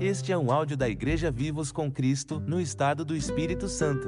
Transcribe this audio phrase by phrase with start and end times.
[0.00, 4.06] Este é um áudio da Igreja Vivos com Cristo, no estado do Espírito Santo.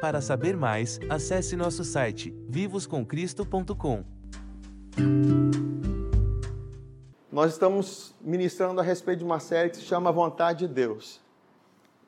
[0.00, 4.04] Para saber mais, acesse nosso site vivoscomcristo.com.
[7.32, 11.20] Nós estamos ministrando a respeito de uma série que se chama Vontade de Deus.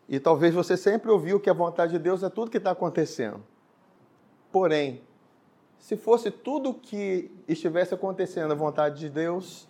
[0.09, 3.43] E talvez você sempre ouviu que a vontade de Deus é tudo que está acontecendo.
[4.53, 5.03] Porém,
[5.80, 9.66] se fosse tudo que estivesse acontecendo a vontade de Deus,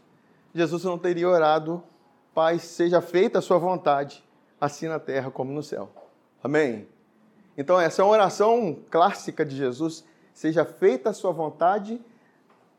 [0.55, 1.83] Jesus não teria orado,
[2.35, 4.25] Pai, seja feita a sua vontade,
[4.61, 5.89] assim na terra como no céu.
[6.43, 6.89] Amém?
[7.57, 10.05] Então, essa é uma oração clássica de Jesus.
[10.33, 12.03] Seja feita a sua vontade,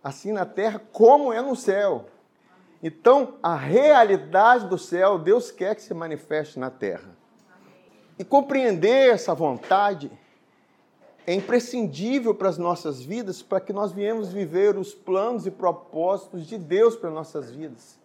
[0.04, 2.08] assim na terra como é no céu.
[2.84, 7.16] Então, a realidade do céu, Deus quer que se manifeste na terra.
[8.20, 10.12] E compreender essa vontade
[11.26, 16.46] é imprescindível para as nossas vidas, para que nós viemos viver os planos e propósitos
[16.46, 18.04] de Deus para nossas vidas.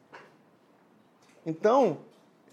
[1.51, 1.99] Então,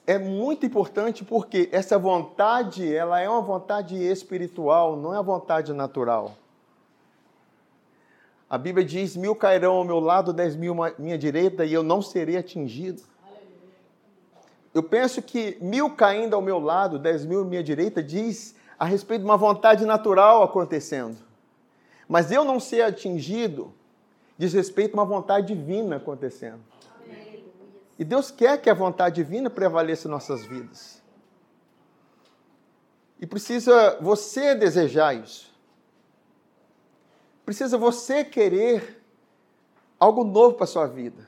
[0.07, 5.71] é muito importante porque essa vontade, ela é uma vontade espiritual, não é uma vontade
[5.71, 6.35] natural.
[8.49, 11.83] A Bíblia diz: mil cairão ao meu lado, dez mil à minha direita, e eu
[11.83, 13.03] não serei atingido.
[14.73, 18.85] Eu penso que mil caindo ao meu lado, dez mil à minha direita, diz a
[18.85, 21.17] respeito de uma vontade natural acontecendo.
[22.07, 23.71] Mas eu não ser atingido
[24.37, 26.61] diz respeito a uma vontade divina acontecendo.
[27.97, 31.01] E Deus quer que a vontade divina prevaleça em nossas vidas.
[33.19, 35.51] E precisa você desejar isso.
[37.45, 39.03] Precisa você querer
[39.99, 41.27] algo novo para a sua vida.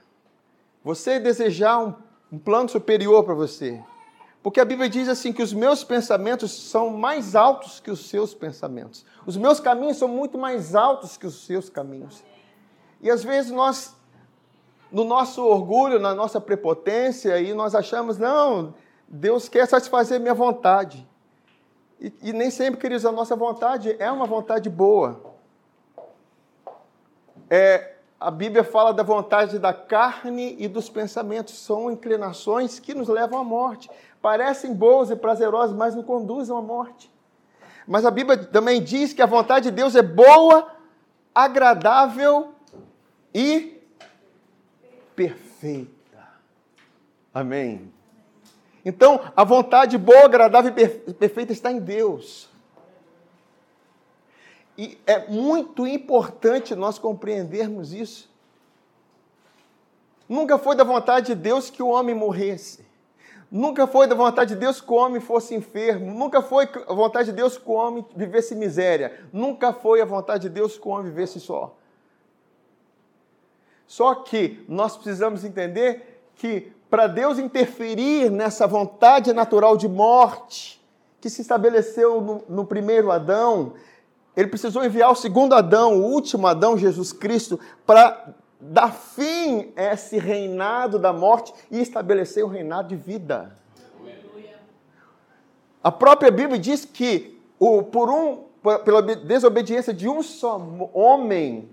[0.84, 1.96] Você desejar um,
[2.32, 3.82] um plano superior para você.
[4.42, 8.34] Porque a Bíblia diz assim que os meus pensamentos são mais altos que os seus
[8.34, 9.06] pensamentos.
[9.26, 12.24] Os meus caminhos são muito mais altos que os seus caminhos.
[13.02, 13.96] E às vezes nós,
[14.92, 18.74] no nosso orgulho, na nossa prepotência, e nós achamos, não,
[19.08, 21.08] Deus quer satisfazer minha vontade.
[22.00, 25.22] E, e nem sempre, queridos, a nossa vontade é uma vontade boa.
[27.50, 33.08] É, a Bíblia fala da vontade da carne e dos pensamentos, são inclinações que nos
[33.08, 33.90] levam à morte
[34.22, 37.12] parecem boas e prazerosas, mas não conduzem à morte.
[37.88, 40.68] Mas a Bíblia também diz que a vontade de Deus é boa,
[41.34, 42.54] agradável
[43.34, 43.79] e
[45.20, 46.30] perfeita.
[47.34, 47.92] Amém.
[48.86, 50.74] Então, a vontade boa, agradável
[51.06, 52.50] e perfeita está em Deus.
[54.78, 58.30] E é muito importante nós compreendermos isso.
[60.30, 62.88] Nunca foi da vontade de Deus que o homem morresse.
[63.52, 66.14] Nunca foi da vontade de Deus que o homem fosse enfermo.
[66.14, 69.20] Nunca foi a vontade de Deus que o homem vivesse miséria.
[69.34, 71.76] Nunca foi a vontade de Deus que o homem vivesse só.
[73.90, 80.80] Só que nós precisamos entender que para Deus interferir nessa vontade natural de morte
[81.20, 83.74] que se estabeleceu no, no primeiro Adão,
[84.38, 89.94] ele precisou enviar o segundo Adão, o último Adão, Jesus Cristo, para dar fim a
[89.94, 93.58] esse reinado da morte e estabelecer um reinado de vida.
[95.84, 98.44] A própria Bíblia diz que o, por um,
[98.86, 100.62] pela desobediência de um só
[100.94, 101.70] homem,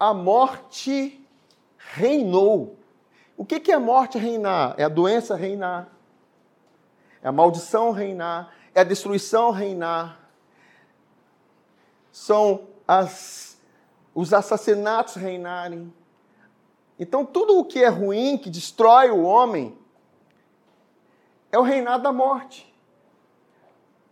[0.00, 1.21] a morte
[1.90, 2.76] reinou.
[3.36, 4.74] O que é a morte reinar?
[4.78, 5.88] É a doença reinar,
[7.22, 10.20] é a maldição reinar, é a destruição reinar,
[12.10, 13.58] são as,
[14.14, 15.92] os assassinatos reinarem,
[17.02, 19.76] então, tudo o que é ruim, que destrói o homem,
[21.50, 22.72] é o reinado da morte.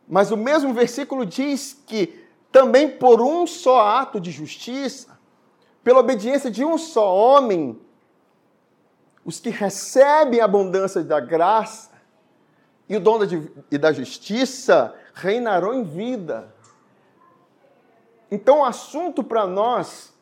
[0.08, 5.19] Mas o mesmo versículo diz que também por um só ato de justiça,
[5.82, 7.80] pela obediência de um só homem,
[9.24, 11.91] os que recebem a abundância da graça
[12.88, 13.20] e o dom
[13.70, 16.52] e da justiça reinarão em vida.
[18.30, 20.12] Então, o assunto para nós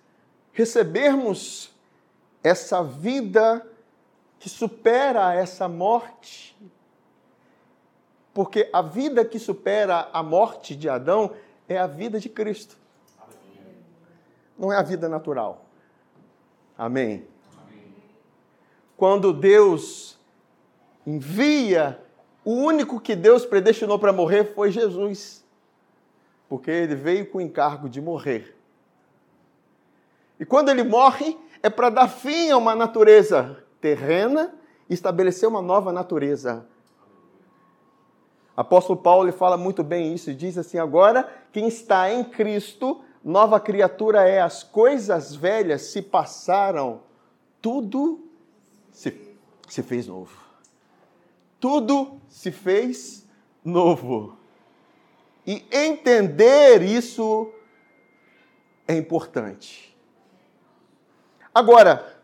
[0.52, 1.70] recebermos
[2.42, 3.66] essa vida
[4.38, 6.56] que supera essa morte.
[8.32, 11.32] Porque a vida que supera a morte de Adão
[11.68, 12.76] é a vida de Cristo.
[14.58, 15.64] Não é a vida natural.
[16.76, 17.26] Amém.
[18.96, 20.18] Quando Deus
[21.06, 22.02] envia,
[22.44, 25.44] o único que Deus predestinou para morrer foi Jesus.
[26.48, 28.56] Porque ele veio com o encargo de morrer.
[30.40, 34.54] E quando ele morre, é para dar fim a uma natureza terrena
[34.88, 36.66] e estabelecer uma nova natureza.
[38.56, 44.28] Apóstolo Paulo fala muito bem isso, diz assim: agora, quem está em Cristo, nova criatura
[44.28, 47.02] é, as coisas velhas se passaram,
[47.60, 48.28] tudo
[48.90, 49.36] se,
[49.68, 50.36] se fez novo.
[51.60, 53.26] tudo se fez
[53.64, 54.36] novo.
[55.46, 57.50] E entender isso
[58.86, 59.96] é importante.
[61.54, 62.16] Agora,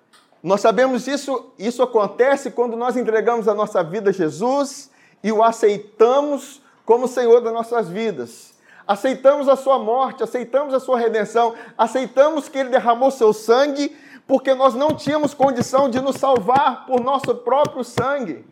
[0.43, 4.91] nós sabemos isso, isso acontece quando nós entregamos a nossa vida a Jesus
[5.23, 8.54] e o aceitamos como Senhor das nossas vidas.
[8.87, 13.97] Aceitamos a sua morte, aceitamos a sua redenção, aceitamos que ele derramou seu sangue,
[14.27, 18.45] porque nós não tínhamos condição de nos salvar por nosso próprio sangue.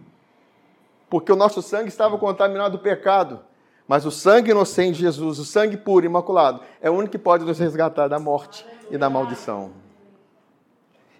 [1.10, 3.40] Porque o nosso sangue estava contaminado do pecado.
[3.86, 7.44] Mas o sangue inocente de Jesus, o sangue puro, imaculado, é o único que pode
[7.44, 9.72] nos resgatar da morte e da maldição.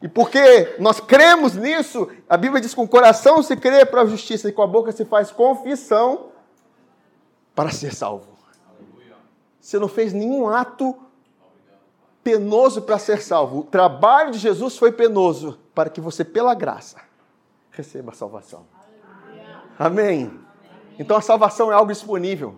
[0.01, 4.03] E porque nós cremos nisso, a Bíblia diz que com o coração se crê para
[4.03, 6.29] a justiça e com a boca se faz confissão
[7.55, 8.32] para ser salvo.
[9.63, 10.97] Você não fez nenhum ato
[12.25, 13.61] penoso para ser salvo.
[13.61, 17.01] O trabalho de Jesus foi penoso para que você, pela graça,
[17.71, 18.67] receba a salvação.
[19.79, 20.37] Amém.
[20.99, 22.57] Então a salvação é algo disponível.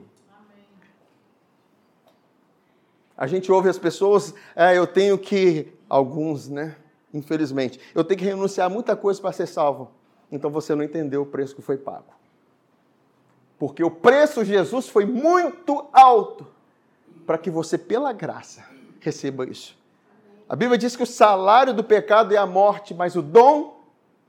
[3.15, 6.75] A gente ouve as pessoas, é, eu tenho que, alguns, né?
[7.12, 7.79] infelizmente.
[7.95, 9.93] Eu tenho que renunciar a muita coisa para ser salvo.
[10.33, 12.15] Então você não entendeu o preço que foi pago.
[13.59, 16.54] Porque o preço de Jesus foi muito alto
[17.26, 18.65] para que você, pela graça,
[19.00, 19.76] receba isso.
[20.49, 23.81] A Bíblia diz que o salário do pecado é a morte, mas o dom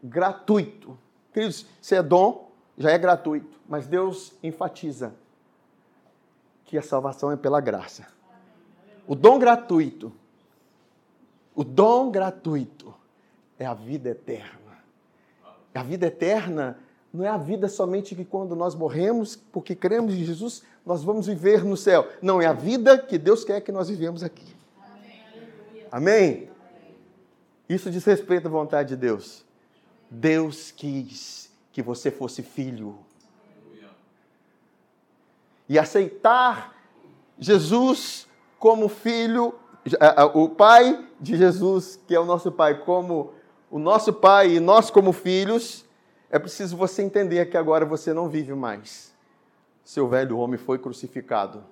[0.04, 0.98] gratuito.
[1.34, 5.14] Queridos, se é dom, já é gratuito, mas Deus enfatiza
[6.64, 8.08] que a salvação é pela graça.
[9.08, 10.12] O dom gratuito
[11.56, 12.94] o dom gratuito
[13.58, 14.76] é a vida eterna.
[15.74, 16.78] A vida eterna
[17.14, 21.28] não é a vida somente que quando nós morremos, porque cremos em Jesus, nós vamos
[21.28, 22.08] viver no céu.
[22.22, 24.56] Não, é a vida que Deus quer que nós vivemos aqui.
[25.92, 26.50] Amém?
[27.68, 29.44] Isso diz respeito à vontade de Deus.
[30.10, 32.98] Deus quis que você fosse filho.
[35.68, 36.76] E aceitar
[37.40, 38.28] Jesus
[38.60, 39.56] como filho
[40.34, 43.34] o Pai de Jesus, que é o nosso Pai, como
[43.70, 45.86] o nosso Pai e nós como filhos,
[46.30, 49.15] é preciso você entender que agora você não vive mais.
[49.86, 51.64] Seu velho homem foi crucificado.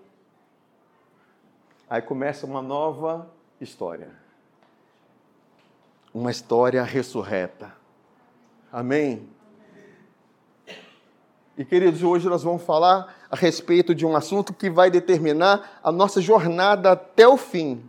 [1.89, 3.27] Aí começa uma nova
[3.59, 4.11] história.
[6.13, 7.73] Uma história ressurreta.
[8.71, 9.27] Amém?
[11.57, 15.91] E queridos, hoje nós vamos falar a respeito de um assunto que vai determinar a
[15.91, 17.83] nossa jornada até o fim.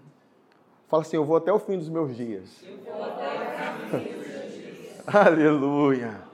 [0.89, 2.49] Fala assim: Eu vou até o fim dos meus dias.
[2.63, 5.05] Eu vou até o fim dos meus dias.
[5.15, 6.34] Aleluia.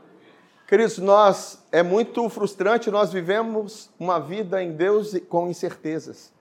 [0.70, 6.32] Queridos, nós é muito frustrante nós vivemos uma vida em Deus com incertezas.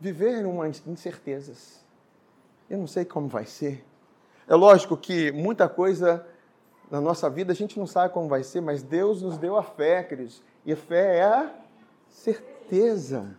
[0.00, 1.84] Viver uma incertezas.
[2.70, 3.84] Eu não sei como vai ser.
[4.48, 6.26] É lógico que muita coisa
[6.90, 9.62] na nossa vida a gente não sabe como vai ser, mas Deus nos deu a
[9.62, 10.42] fé, queridos.
[10.64, 11.50] E a fé é a
[12.08, 13.36] certeza.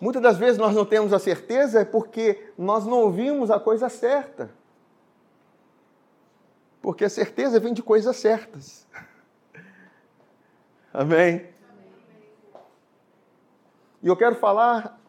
[0.00, 4.60] Muitas das vezes nós não temos a certeza porque nós não ouvimos a coisa certa.
[6.82, 8.86] Porque a certeza vem de coisas certas.
[10.92, 11.48] Amém?
[14.02, 15.00] E eu quero falar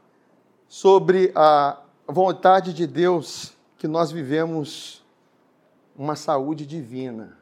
[0.68, 5.04] sobre a vontade de Deus que nós vivemos
[5.96, 7.38] uma saúde divina.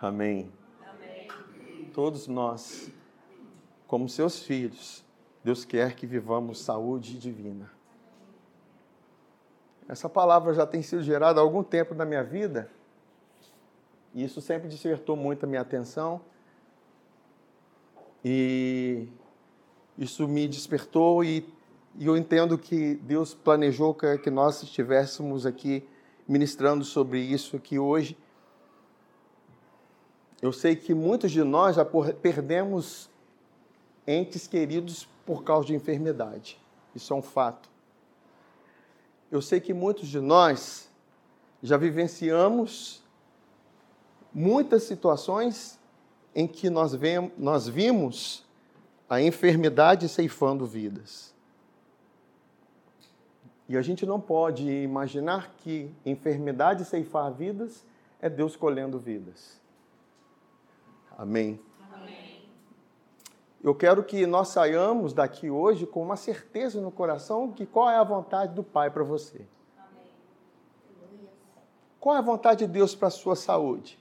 [0.00, 0.50] Amém.
[1.92, 2.90] Todos nós,
[3.86, 5.04] como seus filhos,
[5.44, 7.70] Deus quer que vivamos saúde divina.
[9.88, 12.70] Essa palavra já tem sido gerada há algum tempo na minha vida,
[14.14, 16.20] e isso sempre despertou muito a minha atenção.
[18.24, 19.08] E
[19.98, 21.44] isso me despertou e,
[21.98, 25.86] e eu entendo que Deus planejou que, que nós estivéssemos aqui
[26.26, 28.16] ministrando sobre isso aqui hoje.
[30.40, 33.10] Eu sei que muitos de nós já perdemos
[34.06, 36.60] entes queridos por causa de enfermidade.
[36.94, 37.68] Isso é um fato.
[39.30, 40.88] Eu sei que muitos de nós
[41.62, 43.03] já vivenciamos
[44.34, 45.78] muitas situações
[46.34, 48.44] em que nós, vemos, nós vimos
[49.08, 51.32] a enfermidade ceifando vidas.
[53.68, 57.84] E a gente não pode imaginar que enfermidade ceifar vidas
[58.20, 59.60] é Deus colhendo vidas.
[61.16, 61.60] Amém
[63.64, 67.96] eu quero que nós saiamos daqui hoje com uma certeza no coração que qual é
[67.96, 69.46] a vontade do Pai para você.
[69.78, 70.12] Amém.
[71.98, 73.98] Qual é a vontade de Deus para a sua saúde?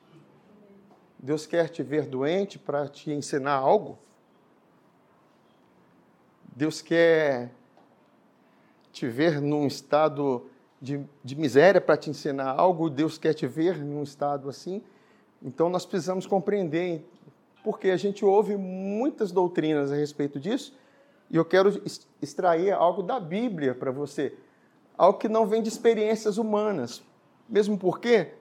[1.24, 3.98] Deus quer te ver doente para te ensinar algo?
[6.54, 7.50] Deus quer
[8.92, 10.46] te ver num estado
[10.82, 14.82] de, de miséria para te ensinar algo, Deus quer te ver num estado assim.
[15.42, 17.08] Então nós precisamos compreender,
[17.64, 20.78] porque a gente ouve muitas doutrinas a respeito disso,
[21.30, 21.82] e eu quero
[22.22, 24.36] extrair algo da Bíblia para você,
[24.98, 27.02] algo que não vem de experiências humanas.
[27.48, 28.34] Mesmo porque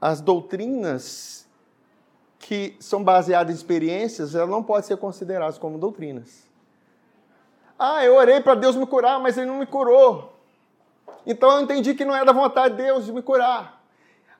[0.00, 1.45] as doutrinas
[2.38, 6.44] que são baseadas em experiências, elas não podem ser consideradas como doutrinas.
[7.78, 10.32] Ah, eu orei para Deus me curar, mas ele não me curou.
[11.26, 13.82] Então eu entendi que não é da vontade de Deus de me curar.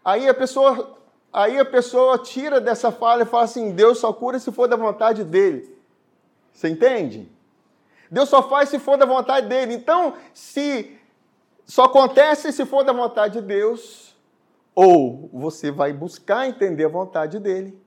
[0.05, 0.97] Aí a pessoa,
[1.33, 4.77] aí a pessoa tira dessa falha e fala assim: Deus só cura se for da
[4.77, 5.77] vontade dele.
[6.53, 7.31] Você entende?
[8.11, 9.75] Deus só faz se for da vontade dele.
[9.75, 10.97] Então, se
[11.67, 14.17] só acontece se for da vontade de Deus,
[14.75, 17.79] ou você vai buscar entender a vontade dele,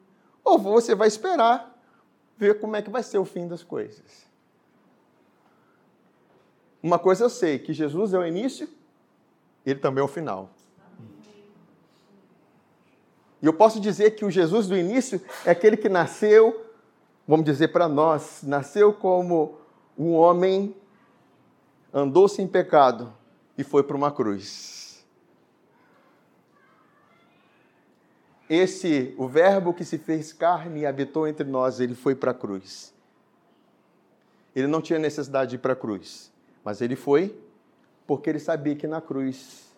[0.44, 1.78] ou você vai esperar
[2.38, 4.28] ver como é que vai ser o fim das coisas.
[6.82, 8.68] Uma coisa eu sei, que Jesus é o início
[9.66, 10.50] ele também é o final.
[13.42, 16.66] E eu posso dizer que o Jesus do início é aquele que nasceu,
[17.28, 19.58] vamos dizer para nós, nasceu como
[19.98, 20.76] um homem,
[21.94, 23.14] andou sem pecado
[23.58, 24.79] e foi para uma cruz.
[28.50, 32.34] Esse, o Verbo que se fez carne e habitou entre nós, ele foi para a
[32.34, 32.92] cruz.
[34.56, 37.40] Ele não tinha necessidade de ir para a cruz, mas ele foi
[38.08, 39.72] porque ele sabia que na cruz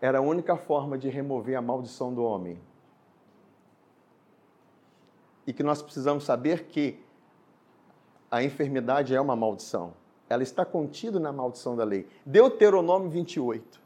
[0.00, 2.58] era a única forma de remover a maldição do homem.
[5.46, 6.98] E que nós precisamos saber que
[8.28, 9.94] a enfermidade é uma maldição.
[10.28, 12.08] Ela está contida na maldição da lei.
[12.26, 13.81] Deuteronômio 28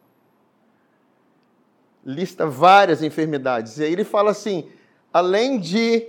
[2.06, 3.78] lista várias enfermidades.
[3.78, 4.70] E aí ele fala assim:
[5.12, 6.08] além de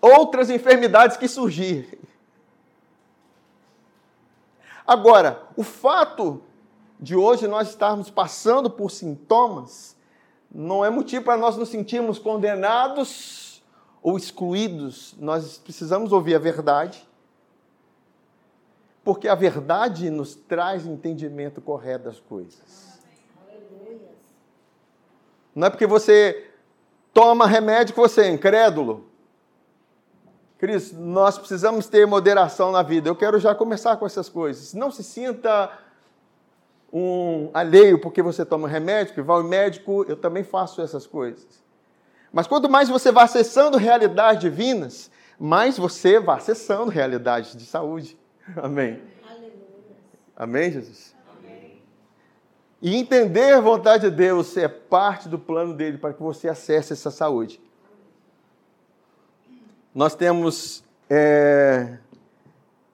[0.00, 1.98] outras enfermidades que surgirem.
[4.86, 6.42] Agora, o fato
[6.98, 9.94] de hoje nós estarmos passando por sintomas
[10.50, 13.62] não é motivo para nós nos sentirmos condenados
[14.02, 15.14] ou excluídos.
[15.18, 17.06] Nós precisamos ouvir a verdade,
[19.04, 22.87] porque a verdade nos traz entendimento correto das coisas.
[25.58, 26.50] Não é porque você
[27.12, 29.08] toma remédio que você é incrédulo.
[30.56, 33.08] Cris, nós precisamos ter moderação na vida.
[33.08, 34.72] Eu quero já começar com essas coisas.
[34.72, 35.68] Não se sinta
[36.92, 41.60] um alheio porque você toma remédio, que vai ao médico, eu também faço essas coisas.
[42.32, 45.10] Mas quanto mais você vai acessando realidades divinas,
[45.40, 48.16] mais você vai acessando realidades de saúde.
[48.56, 49.02] Amém.
[49.28, 49.52] Aleluia.
[50.36, 51.17] Amém, Jesus?
[52.80, 56.92] E entender a vontade de Deus é parte do plano dele para que você acesse
[56.92, 57.60] essa saúde
[59.98, 61.98] nós temos é,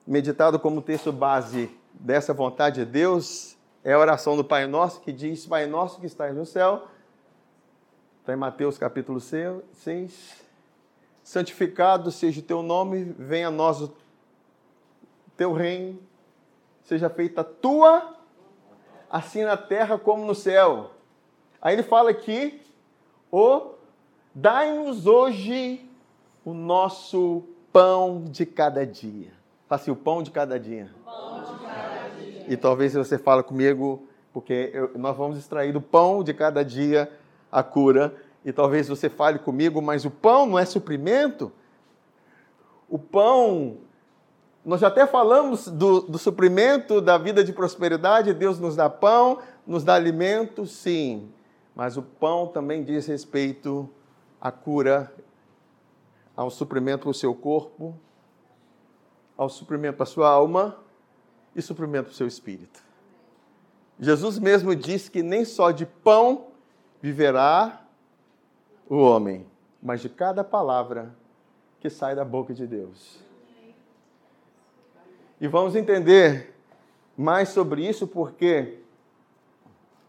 [0.07, 5.13] meditado como texto base dessa vontade de Deus é a oração do Pai Nosso, que
[5.13, 6.89] diz: Pai Nosso que estás no céu,
[8.21, 10.45] está em Mateus capítulo 6.
[11.23, 13.95] Santificado seja o teu nome, venha a nós o
[15.37, 15.99] teu reino,
[16.85, 18.17] seja feita a tua,
[19.15, 20.91] assim na terra como no céu.
[21.63, 22.61] Aí ele fala aqui:
[23.31, 23.71] o
[24.35, 25.89] dai-nos hoje
[26.45, 29.31] o nosso pão de cada dia.
[29.69, 30.91] Fala assim, o pão de cada dia.
[31.05, 32.45] Pão de cada dia.
[32.49, 37.09] E talvez você fale comigo, porque eu, nós vamos extrair do pão de cada dia
[37.53, 38.13] a cura.
[38.45, 41.53] E talvez você fale comigo, mas o pão não é suprimento?
[42.89, 43.77] O pão,
[44.65, 49.41] nós já até falamos do, do suprimento da vida de prosperidade, Deus nos dá pão,
[49.67, 51.31] nos dá alimento, sim.
[51.75, 53.89] Mas o pão também diz respeito
[54.41, 55.13] à cura
[56.35, 57.95] ao suprimento do seu corpo,
[59.37, 60.77] ao suprimento da sua alma
[61.55, 62.83] e suprimento do seu espírito.
[64.01, 66.49] Jesus mesmo disse que nem só de pão
[67.01, 67.83] viverá
[68.89, 69.47] o homem,
[69.83, 71.15] mas de cada palavra
[71.81, 73.24] que sai da boca de Deus.
[75.45, 76.55] E vamos entender
[77.15, 78.79] mais sobre isso porque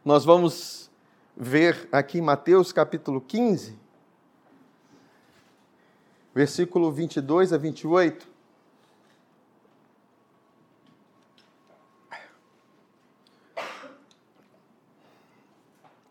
[0.05, 0.89] nós vamos
[1.35, 3.77] ver aqui em Mateus capítulo 15,
[6.33, 8.25] versículo 22 a 28.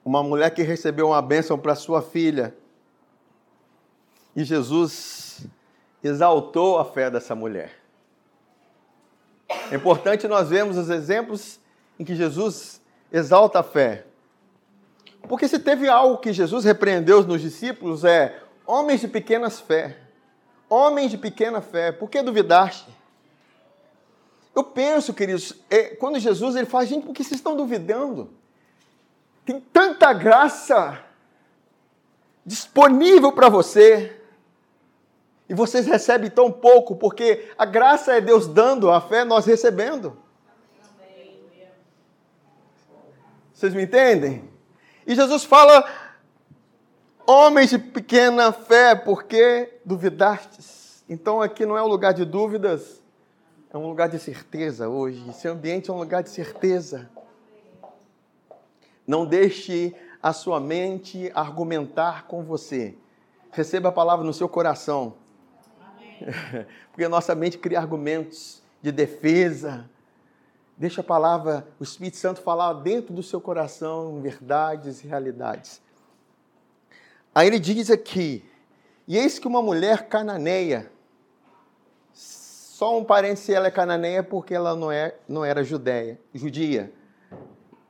[0.04, 2.54] Uma mulher que recebeu uma bênção para sua filha.
[4.36, 5.46] E Jesus
[6.02, 7.83] exaltou a fé dessa mulher.
[9.74, 11.58] É importante nós vermos os exemplos
[11.98, 12.80] em que Jesus
[13.12, 14.06] exalta a fé.
[15.22, 19.98] Porque se teve algo que Jesus repreendeu nos discípulos é homens de pequenas fé.
[20.70, 22.88] Homens de pequena fé, por que duvidaste?
[24.54, 28.30] Eu penso, queridos, é, quando Jesus ele fala, gente, por que vocês estão duvidando?
[29.44, 31.00] Tem tanta graça
[32.46, 34.20] disponível para você.
[35.48, 39.44] E vocês recebem tão pouco, porque a graça é Deus dando, a fé é nós
[39.44, 40.16] recebendo.
[43.52, 44.48] Vocês me entendem?
[45.06, 45.88] E Jesus fala:
[47.26, 51.04] homens de pequena fé, por que duvidastes?
[51.08, 53.02] Então aqui não é um lugar de dúvidas,
[53.72, 55.28] é um lugar de certeza hoje.
[55.28, 57.10] Esse ambiente é um lugar de certeza.
[59.06, 62.96] Não deixe a sua mente argumentar com você.
[63.50, 65.14] Receba a palavra no seu coração.
[66.90, 69.88] Porque a nossa mente cria argumentos de defesa.
[70.76, 75.80] Deixa a palavra, o Espírito Santo falar dentro do seu coração verdades e realidades.
[77.34, 78.44] Aí ele diz aqui:
[79.06, 80.90] E eis que uma mulher cananeia,
[82.12, 86.92] só um parênteses, ela é cananeia porque ela não, é, não era judeia, judia.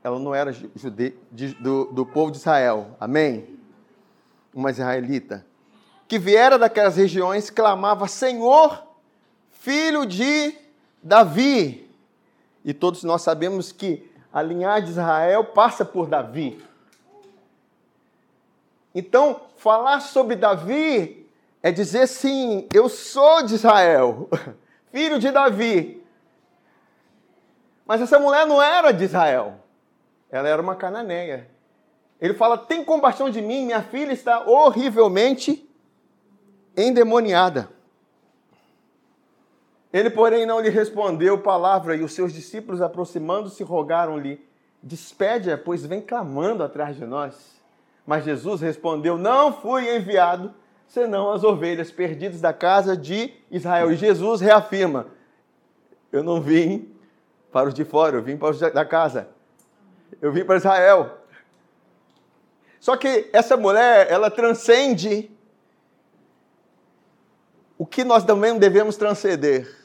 [0.02, 2.94] Ela não era jude, de, do, do povo de Israel.
[3.00, 3.58] Amém?
[4.54, 5.44] Uma israelita.
[6.06, 8.82] Que viera daquelas regiões, clamava: Senhor,
[9.50, 10.54] filho de
[11.02, 11.90] Davi.
[12.64, 16.62] E todos nós sabemos que a linhagem de Israel passa por Davi.
[18.94, 21.28] Então, falar sobre Davi
[21.62, 24.28] é dizer sim, eu sou de Israel.
[24.92, 26.00] filho de Davi.
[27.84, 29.54] Mas essa mulher não era de Israel.
[30.30, 31.48] Ela era uma cananeia.
[32.20, 35.68] Ele fala: Tem compaixão de mim, minha filha está horrivelmente
[36.76, 37.68] endemoniada.
[39.92, 44.44] Ele, porém, não lhe respondeu palavra, e os seus discípulos, aproximando-se, rogaram-lhe:
[44.82, 47.54] Despede-a, pois vem clamando atrás de nós.
[48.06, 50.52] Mas Jesus respondeu: Não fui enviado
[50.88, 53.92] senão as ovelhas perdidas da casa de Israel.
[53.92, 55.06] E Jesus reafirma:
[56.12, 56.92] Eu não vim
[57.52, 59.28] para os de fora, eu vim para os da casa.
[60.20, 61.18] Eu vim para Israel.
[62.80, 65.30] Só que essa mulher, ela transcende
[67.78, 69.84] o que nós também devemos transcender.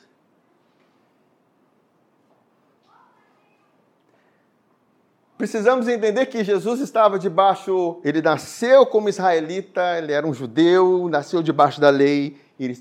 [5.37, 11.41] Precisamos entender que Jesus estava debaixo, ele nasceu como israelita, ele era um judeu, nasceu
[11.41, 12.73] debaixo da lei, ele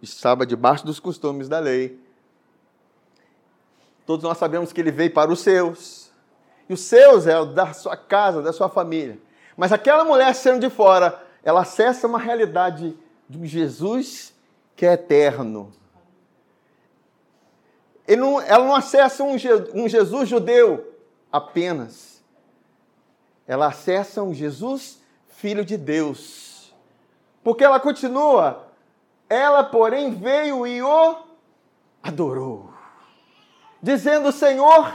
[0.00, 1.98] estava debaixo dos costumes da lei.
[4.06, 6.12] Todos nós sabemos que ele veio para os seus,
[6.68, 9.18] e os seus é o da sua casa, da sua família.
[9.56, 12.96] Mas aquela mulher sendo de fora, ela acessa uma realidade
[13.28, 14.32] de um Jesus
[14.78, 15.72] que é eterno.
[18.06, 19.34] Não, ela não acessa um,
[19.74, 20.94] um Jesus judeu,
[21.32, 22.22] apenas.
[23.44, 26.72] Ela acessa um Jesus, filho de Deus.
[27.42, 28.68] Porque ela continua,
[29.28, 31.24] ela, porém, veio e o
[32.00, 32.70] adorou,
[33.82, 34.94] dizendo: Senhor,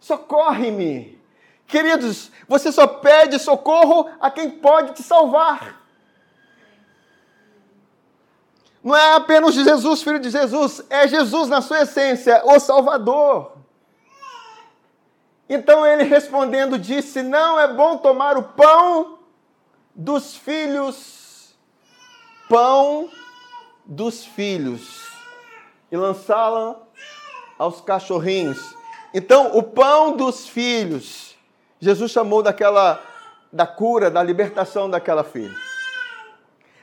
[0.00, 1.22] socorre-me.
[1.68, 5.87] Queridos, você só pede socorro a quem pode te salvar.
[8.82, 13.52] Não é apenas Jesus, filho de Jesus, é Jesus na sua essência, o Salvador.
[15.48, 19.18] Então ele respondendo disse: Não é bom tomar o pão
[19.94, 21.56] dos filhos,
[22.48, 23.10] pão
[23.84, 25.08] dos filhos,
[25.90, 26.76] e lançá-la
[27.58, 28.76] aos cachorrinhos.
[29.12, 31.34] Então, o pão dos filhos,
[31.80, 33.02] Jesus chamou daquela
[33.52, 35.56] da cura, da libertação daquela filha.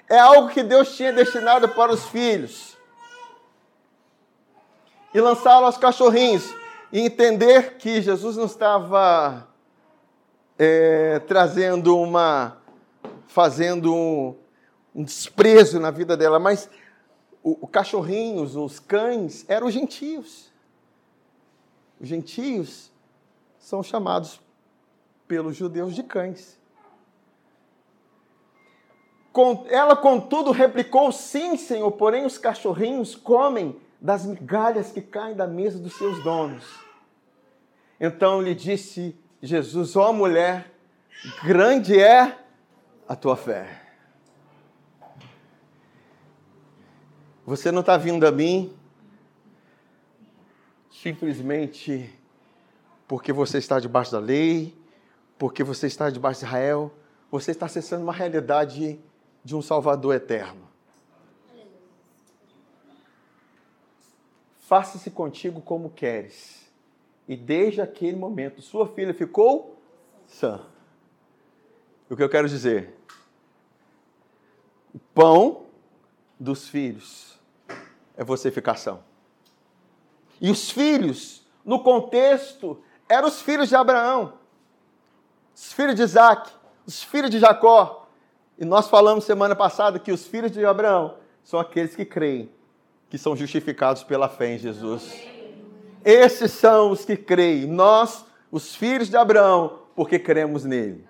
[0.08, 2.78] É algo que Deus tinha destinado para os filhos.
[5.14, 6.54] E lançá-lo aos cachorrinhos
[6.92, 9.48] e entender que Jesus não estava
[10.58, 12.58] é, trazendo uma.
[13.28, 14.36] fazendo um,
[14.94, 16.70] um, desprezo na vida dela, mas
[17.44, 20.52] o, o cachorrinhos, os cães, eram os gentios.
[22.00, 22.92] Os gentios
[23.58, 24.42] são chamados
[25.28, 26.55] pelos judeus de cães.
[29.70, 35.80] Ela, contudo, replicou: Sim, Senhor, porém os cachorrinhos comem das migalhas que caem da mesa
[35.80, 36.64] dos seus donos.
[38.00, 40.72] Então lhe disse Jesus: Ó oh, mulher,
[41.44, 42.38] grande é
[43.08, 43.82] a tua fé.
[47.46, 48.74] Você não está vindo a mim
[50.90, 52.12] simplesmente
[53.08, 54.76] porque você está debaixo da lei,
[55.38, 56.92] porque você está debaixo de Israel,
[57.30, 59.00] você está acessando uma realidade
[59.46, 60.66] de um Salvador eterno.
[64.66, 66.66] faça-se contigo como queres.
[67.28, 69.80] E desde aquele momento, sua filha ficou
[70.28, 70.62] sã.
[72.10, 72.96] O que eu quero dizer?
[74.94, 75.66] O pão
[76.40, 77.40] dos filhos
[78.16, 79.04] é você ficar são.
[80.42, 84.34] E os filhos, no contexto, eram os filhos de Abraão,
[85.56, 86.52] os filhos de Isaac,
[86.86, 88.05] os filhos de Jacó.
[88.58, 92.50] E nós falamos semana passada que os filhos de Abraão são aqueles que creem,
[93.10, 95.14] que são justificados pela fé em Jesus.
[96.04, 97.66] Esses são os que creem.
[97.66, 101.06] Nós, os filhos de Abraão, porque cremos nele.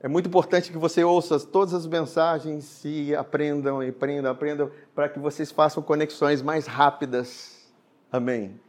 [0.00, 5.18] É muito importante que você ouça todas as mensagens e aprendam, aprendam, aprendam, para que
[5.18, 7.68] vocês façam conexões mais rápidas.
[8.12, 8.60] Amém.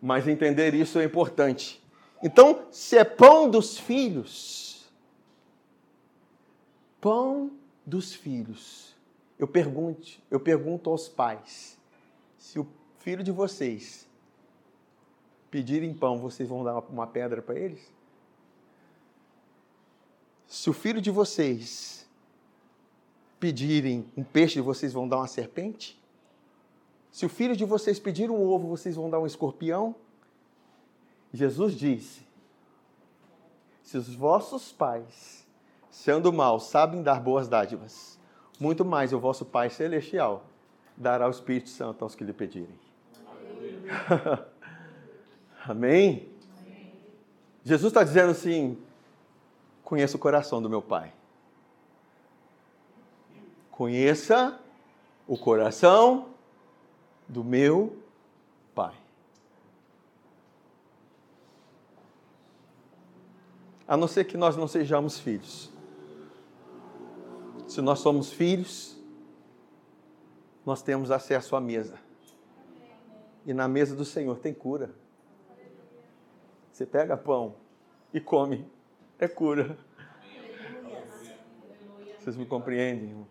[0.00, 1.84] Mas entender isso é importante.
[2.26, 4.90] Então, se é pão dos filhos,
[7.00, 7.52] pão
[7.86, 8.96] dos filhos.
[9.38, 11.78] Eu pergunto, eu pergunto aos pais,
[12.36, 12.66] se o
[12.98, 14.08] filho de vocês
[15.52, 17.92] pedirem pão, vocês vão dar uma pedra para eles?
[20.48, 22.08] Se o filho de vocês
[23.38, 25.96] pedirem um peixe, vocês vão dar uma serpente?
[27.12, 29.94] Se o filho de vocês pedir um ovo, vocês vão dar um escorpião?
[31.32, 32.26] Jesus disse:
[33.82, 35.46] Se os vossos pais,
[35.90, 38.18] sendo maus, sabem dar boas dádivas,
[38.58, 40.44] muito mais o vosso Pai Celestial
[40.96, 42.78] dará o Espírito Santo aos que lhe pedirem.
[45.64, 46.28] Amém?
[47.64, 48.78] Jesus está dizendo assim:
[49.82, 51.12] Conheça o coração do meu Pai.
[53.70, 54.58] Conheça
[55.26, 56.28] o coração
[57.28, 57.96] do meu
[58.74, 58.94] Pai.
[63.86, 65.70] A não ser que nós não sejamos filhos.
[67.68, 68.96] Se nós somos filhos,
[70.64, 71.98] nós temos acesso à mesa.
[73.44, 74.90] E na mesa do Senhor tem cura.
[76.72, 77.54] Você pega pão
[78.12, 78.66] e come
[79.18, 79.78] é cura.
[82.18, 83.26] Vocês me compreendem, irmão?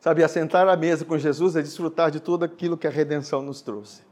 [0.00, 3.62] Sabe, assentar à mesa com Jesus é desfrutar de tudo aquilo que a redenção nos
[3.62, 4.02] trouxe.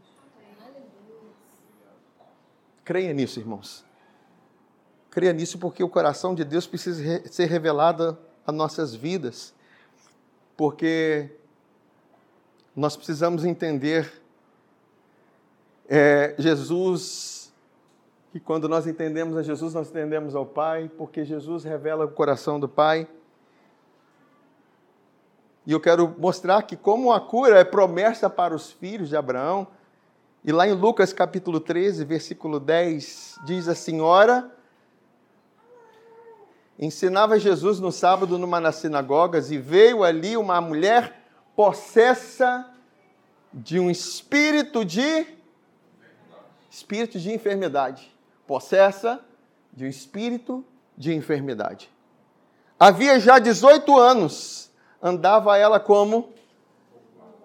[2.85, 3.85] Creia nisso, irmãos.
[5.11, 9.53] Creia nisso porque o coração de Deus precisa ser revelado a nossas vidas.
[10.57, 11.31] Porque
[12.77, 14.23] nós precisamos entender
[15.89, 17.53] é, Jesus
[18.31, 22.61] que quando nós entendemos a Jesus, nós entendemos ao Pai, porque Jesus revela o coração
[22.61, 23.09] do Pai.
[25.67, 29.67] E eu quero mostrar que como a cura é promessa para os filhos de Abraão,
[30.45, 34.49] e lá em Lucas capítulo 13, versículo 10, diz a senhora
[36.81, 41.23] ensinava Jesus no sábado numa das sinagogas e veio ali uma mulher
[41.55, 42.69] possessa
[43.53, 45.27] de um espírito de
[46.71, 48.11] espírito de enfermidade
[48.51, 49.21] possessa
[49.73, 50.65] de um espírito
[50.97, 51.89] de enfermidade.
[52.79, 56.31] Havia já 18 anos, andava ela como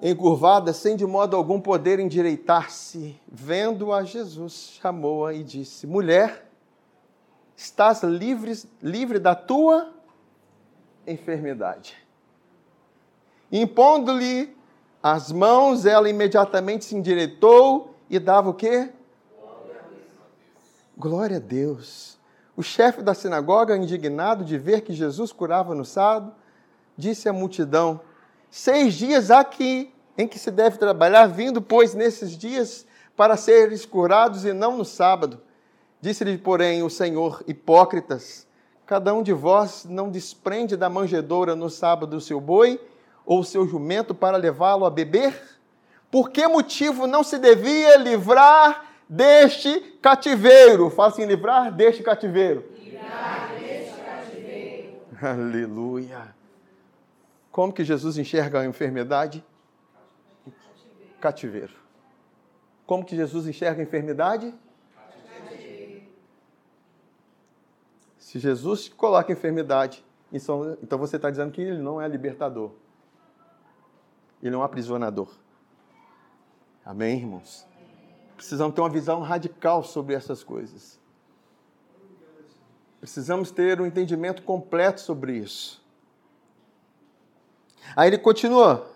[0.01, 3.19] encurvada, sem de modo algum poder endireitar-se.
[3.27, 6.44] Vendo a Jesus, chamou-a e disse: Mulher,
[7.55, 9.93] estás livre, livre da tua
[11.07, 11.95] enfermidade.
[13.51, 14.55] Impondo-lhe
[15.01, 18.89] as mãos, ela imediatamente se endireitou e dava o quê?
[20.97, 22.17] Glória a Deus.
[22.57, 26.33] O chefe da sinagoga, indignado de ver que Jesus curava no sábado,
[26.97, 27.99] disse à multidão:
[28.49, 33.85] Seis dias há que, em que se deve trabalhar, vindo, pois, nesses dias para seres
[33.85, 35.41] curados e não no sábado.
[36.05, 38.45] Disse-lhe, porém, o Senhor: Hipócritas,
[38.85, 42.79] cada um de vós não desprende da manjedoura no sábado o seu boi
[43.25, 45.33] ou o seu jumento para levá-lo a beber?
[46.11, 50.91] Por que motivo não se devia livrar deste cativeiro.
[50.91, 52.63] Fala assim, livrar deste cativeiro.
[52.77, 54.93] Livrar deste cativeiro.
[55.19, 56.35] Aleluia.
[57.51, 59.43] Como que Jesus enxerga a enfermidade?
[60.45, 61.19] Cativeiro.
[61.19, 61.73] cativeiro.
[62.85, 64.53] Como que Jesus enxerga a enfermidade?
[68.35, 72.71] Se Jesus coloca enfermidade, então você está dizendo que ele não é libertador.
[74.43, 75.29] Ele é um aprisionador.
[76.83, 77.65] Amém, irmãos?
[78.35, 80.99] Precisamos ter uma visão radical sobre essas coisas.
[82.99, 85.81] Precisamos ter um entendimento completo sobre isso.
[87.95, 88.91] Aí ele continua.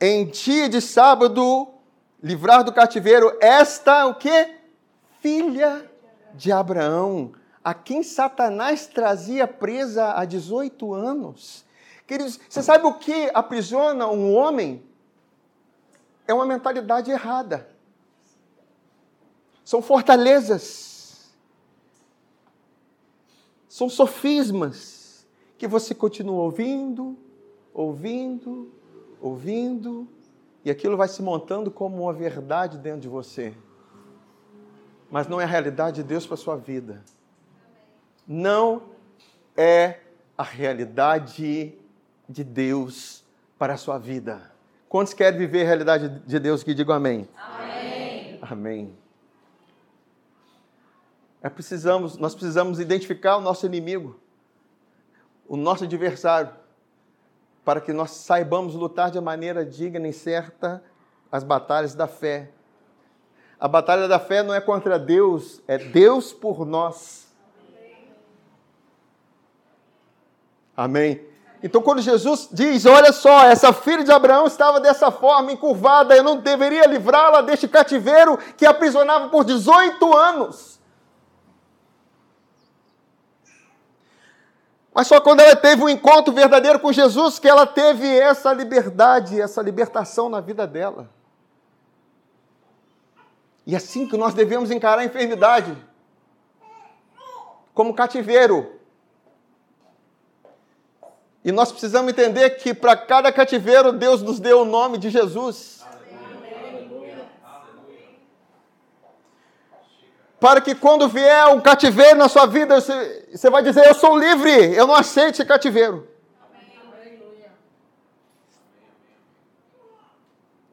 [0.00, 1.68] Em dia de sábado,
[2.20, 4.56] livrar do cativeiro esta o quê?
[5.20, 5.87] Filha
[6.34, 11.64] de Abraão, a quem Satanás trazia presa há 18 anos.
[12.06, 14.88] Queridos, você sabe o que aprisiona um homem?
[16.28, 17.66] é uma mentalidade errada.
[19.64, 21.34] São fortalezas.
[23.66, 24.96] São sofismas.
[25.56, 27.18] que você continua ouvindo,
[27.74, 28.70] ouvindo,
[29.20, 30.06] ouvindo,
[30.64, 33.52] e aquilo vai se montando como uma verdade dentro de você.
[35.10, 37.02] Mas não é a realidade de Deus para a sua vida.
[38.26, 38.82] Não
[39.56, 40.00] é
[40.36, 41.74] a realidade
[42.28, 43.24] de Deus
[43.58, 44.52] para a sua vida.
[44.88, 47.28] Quantos querem viver a realidade de Deus que digam amém?
[47.36, 48.38] Amém.
[48.42, 48.98] Amém.
[51.42, 54.18] É precisamos, nós precisamos identificar o nosso inimigo,
[55.46, 56.52] o nosso adversário,
[57.64, 60.82] para que nós saibamos lutar de maneira digna e certa
[61.30, 62.50] as batalhas da fé.
[63.60, 67.26] A batalha da fé não é contra Deus, é Deus por nós.
[70.76, 71.26] Amém.
[71.60, 76.22] Então, quando Jesus diz: Olha só, essa filha de Abraão estava dessa forma, encurvada, eu
[76.22, 80.78] não deveria livrá-la deste cativeiro que a aprisionava por 18 anos.
[84.94, 89.40] Mas só quando ela teve um encontro verdadeiro com Jesus que ela teve essa liberdade,
[89.40, 91.08] essa libertação na vida dela.
[93.68, 95.76] E assim que nós devemos encarar a enfermidade
[97.74, 98.80] como cativeiro.
[101.44, 105.84] E nós precisamos entender que para cada cativeiro Deus nos deu o nome de Jesus.
[110.40, 114.74] Para que quando vier um cativeiro na sua vida, você vai dizer: Eu sou livre,
[114.74, 116.08] eu não aceito esse cativeiro.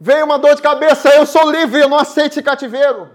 [0.05, 3.09] Veio uma dor de cabeça, eu sou livre, eu não aceito cativeiro.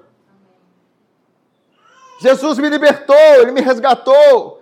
[2.19, 4.61] Jesus me libertou, ele me resgatou.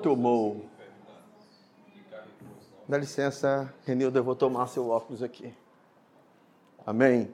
[0.00, 0.66] tomou.
[2.88, 5.54] Dá licença, Renilda, eu vou tomar seu óculos aqui.
[6.84, 7.32] Amém.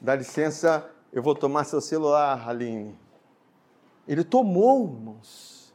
[0.00, 2.96] Dá licença, eu vou tomar seu celular, Aline.
[4.08, 5.74] Ele tomou, irmãos.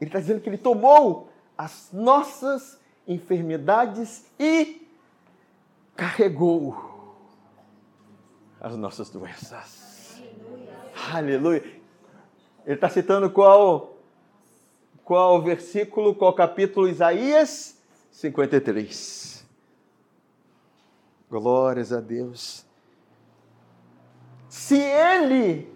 [0.00, 4.88] Ele está dizendo que ele tomou as nossas enfermidades e
[5.96, 7.16] carregou
[8.60, 10.22] as nossas doenças.
[11.12, 11.52] Aleluia.
[11.52, 11.81] Aleluia.
[12.64, 13.92] Ele está citando qual
[15.04, 16.88] qual versículo, qual capítulo?
[16.88, 17.76] Isaías
[18.10, 19.44] 53.
[21.28, 22.64] Glórias a Deus.
[24.48, 25.68] Se ele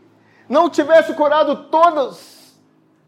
[0.48, 2.56] não tivesse curado todos,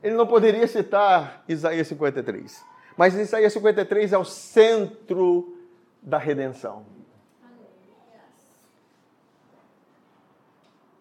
[0.02, 2.64] ele não poderia citar Isaías 53.
[2.96, 5.56] Mas Isaías 53 é o centro
[6.02, 6.84] da redenção.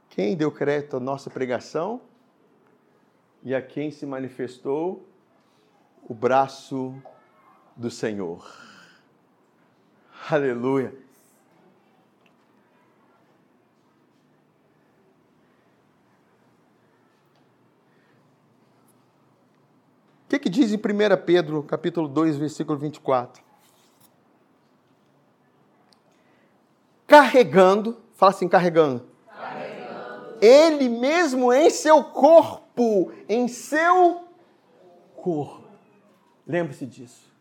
[0.09, 2.01] Quem deu crédito à nossa pregação?
[3.47, 5.07] E a quem se manifestou
[6.05, 6.93] o braço
[7.77, 8.45] do Senhor.
[10.29, 10.93] Aleluia.
[20.25, 20.79] O que, que diz em 1
[21.25, 23.41] Pedro, capítulo 2, versículo 24?
[27.07, 29.07] Carregando, fala assim, carregando.
[29.25, 30.37] carregando.
[30.41, 32.66] Ele mesmo em seu corpo,
[33.27, 34.23] em seu
[35.15, 35.67] corpo.
[36.45, 37.31] Lembre-se disso.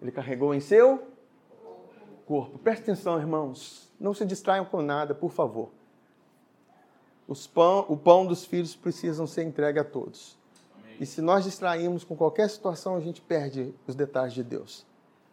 [0.00, 1.06] Ele carregou em seu
[2.26, 2.58] corpo.
[2.58, 3.88] Preste atenção, irmãos.
[3.98, 5.70] Não se distraiam com nada, por favor.
[7.52, 10.36] Pão, o pão dos filhos precisam ser entregue a todos.
[10.78, 10.96] Amém.
[11.00, 14.86] E se nós distraímos com qualquer situação, a gente perde os detalhes de Deus.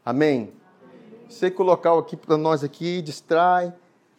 [0.03, 0.53] Amém?
[0.81, 1.29] Amém.
[1.29, 3.73] Sei que o local aqui para nós aqui distrai,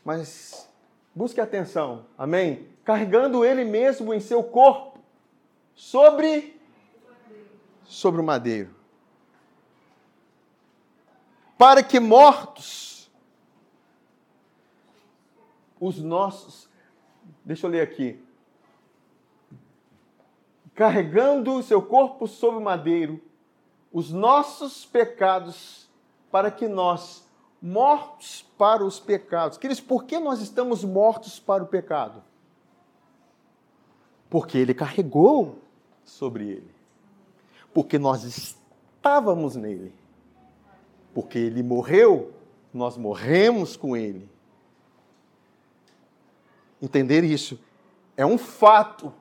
[0.05, 0.69] mas
[1.15, 2.07] busque atenção.
[2.17, 2.69] Amém?
[2.85, 4.94] Carregando ele mesmo em seu corpo
[5.75, 6.61] sobre
[7.85, 8.75] sobre o madeiro.
[11.57, 13.11] Para que mortos
[15.79, 16.69] os nossos
[17.45, 18.19] Deixa eu ler aqui.
[20.75, 23.21] Carregando o seu corpo sobre o madeiro,
[23.93, 25.89] os nossos pecados,
[26.31, 27.29] para que nós,
[27.61, 29.59] mortos para os pecados.
[29.59, 32.25] Queridos, por que nós estamos mortos para o pecado?
[34.29, 35.61] Porque ele carregou
[36.05, 36.75] sobre ele.
[37.73, 39.93] Porque nós estávamos nele.
[41.13, 42.33] Porque ele morreu,
[42.73, 44.29] nós morremos com ele.
[46.81, 47.59] Entender isso
[48.17, 49.13] é um fato,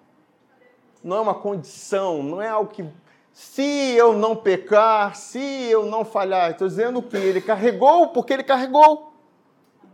[1.03, 2.85] não é uma condição, não é algo que,
[3.31, 3.63] se
[3.95, 9.13] eu não pecar, se eu não falhar, estou dizendo que ele carregou porque ele carregou.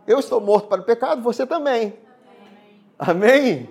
[0.05, 1.93] Eu estou morto para o pecado, você também.
[2.97, 3.69] Amém?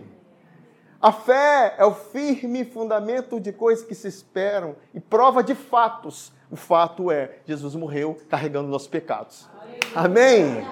[1.01, 6.33] A fé é o firme fundamento de coisas que se esperam e prova de fatos.
[6.51, 9.49] O fato é, Jesus morreu carregando nossos pecados.
[9.95, 10.65] Amém?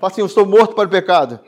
[0.00, 1.38] Fala assim, eu estou morto para o pecado.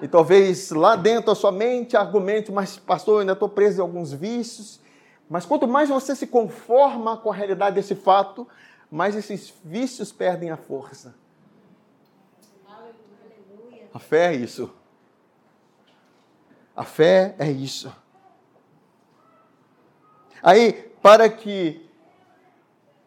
[0.00, 3.82] E talvez lá dentro da sua mente argumente, mas pastor, eu ainda estou preso em
[3.82, 4.80] alguns vícios.
[5.28, 8.46] Mas quanto mais você se conforma com a realidade desse fato,
[8.88, 11.12] mais esses vícios perdem a força.
[13.92, 14.70] A fé é isso.
[16.76, 17.94] A fé é isso.
[20.42, 21.88] Aí, para que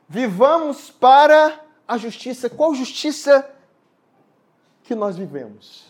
[0.08, 3.50] vivamos para a justiça, qual justiça
[4.84, 5.90] que nós vivemos?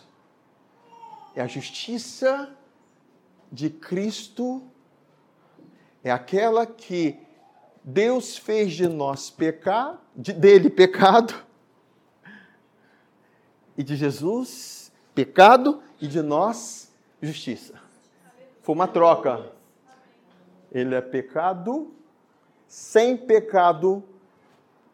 [1.34, 2.54] é a justiça
[3.50, 4.62] de Cristo,
[6.02, 7.18] é aquela que
[7.82, 11.34] Deus fez de nós pecar, de, dele pecado,
[13.76, 16.89] e de Jesus pecado, e de nós
[17.20, 17.74] justiça.
[18.62, 19.52] Foi uma troca.
[20.70, 21.92] Ele é pecado,
[22.66, 24.02] sem pecado,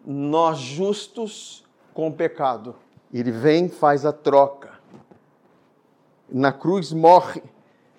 [0.05, 2.75] nós justos com pecado.
[3.13, 4.77] Ele vem, faz a troca
[6.29, 7.43] na cruz morre.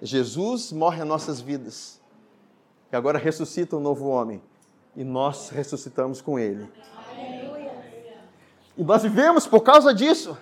[0.01, 1.99] Jesus morre em nossas vidas.
[2.91, 4.41] E agora ressuscita um novo homem.
[4.95, 6.69] E nós ressuscitamos com ele.
[8.77, 10.37] E nós vivemos por causa disso.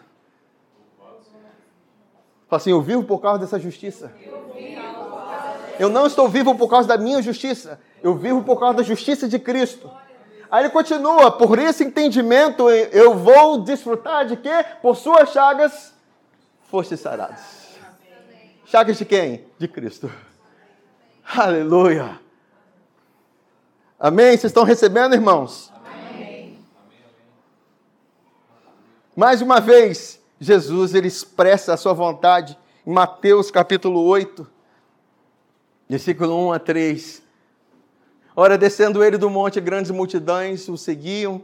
[2.56, 4.14] Fala assim, eu vivo por causa dessa justiça.
[5.78, 7.82] Eu não estou vivo por causa da minha justiça.
[8.02, 9.92] Eu vivo por causa da justiça de Cristo.
[10.50, 14.66] Aí ele continua, por esse entendimento eu vou desfrutar de quê?
[14.82, 15.94] Por suas chagas
[16.72, 17.42] foste sarados.
[18.64, 19.46] Chagas de quem?
[19.58, 20.10] De Cristo.
[21.36, 22.22] Aleluia.
[24.00, 24.30] Amém?
[24.30, 25.74] Vocês estão recebendo, irmãos?
[25.86, 26.58] Amém.
[29.14, 32.56] Mais uma vez, Jesus ele expressa a sua vontade
[32.86, 34.46] em Mateus capítulo 8,
[35.90, 37.24] versículo 1 a 3.
[38.36, 41.42] Ora, descendo ele do monte, grandes multidões o seguiam,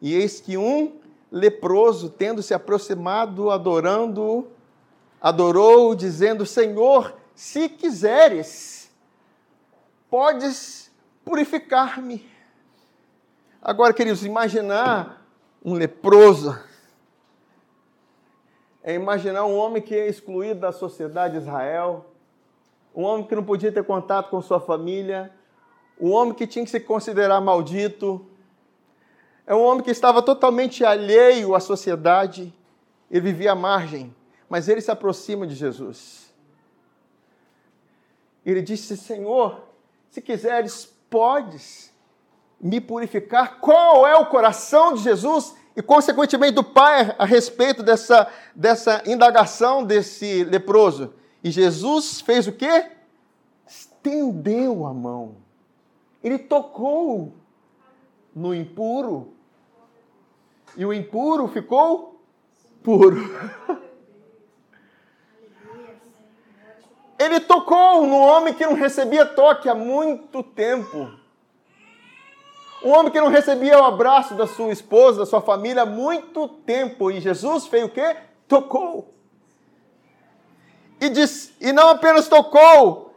[0.00, 1.00] e eis que um
[1.32, 4.46] leproso, tendo se aproximado, adorando-o,
[5.20, 8.88] adorou, dizendo: Senhor, se quiseres,
[10.08, 10.92] podes
[11.24, 12.24] purificar-me.
[13.60, 15.26] Agora, queridos, imaginar
[15.64, 16.56] um leproso
[18.84, 22.06] é imaginar um homem que é excluído da sociedade de Israel,
[22.94, 25.32] um homem que não podia ter contato com sua família,
[26.00, 28.24] um homem que tinha que se considerar maldito,
[29.44, 32.54] é um homem que estava totalmente alheio à sociedade,
[33.10, 34.14] ele vivia à margem
[34.48, 36.32] mas ele se aproxima de Jesus.
[38.46, 39.62] Ele disse: Senhor,
[40.08, 41.92] se quiseres, podes
[42.60, 43.58] me purificar.
[43.58, 49.84] Qual é o coração de Jesus e, consequentemente, do Pai a respeito dessa, dessa indagação
[49.84, 51.14] desse leproso?
[51.42, 52.90] E Jesus fez o quê?
[53.66, 55.36] Estendeu a mão.
[56.22, 57.34] Ele tocou
[58.34, 59.34] no impuro.
[60.76, 62.20] E o impuro ficou
[62.82, 63.16] puro.
[67.18, 71.10] Ele tocou no homem que não recebia toque há muito tempo.
[72.84, 76.46] Um homem que não recebia o abraço da sua esposa, da sua família há muito
[76.46, 77.10] tempo.
[77.10, 78.14] E Jesus fez o quê?
[78.46, 79.14] Tocou.
[81.00, 83.14] E, disse, e não apenas tocou,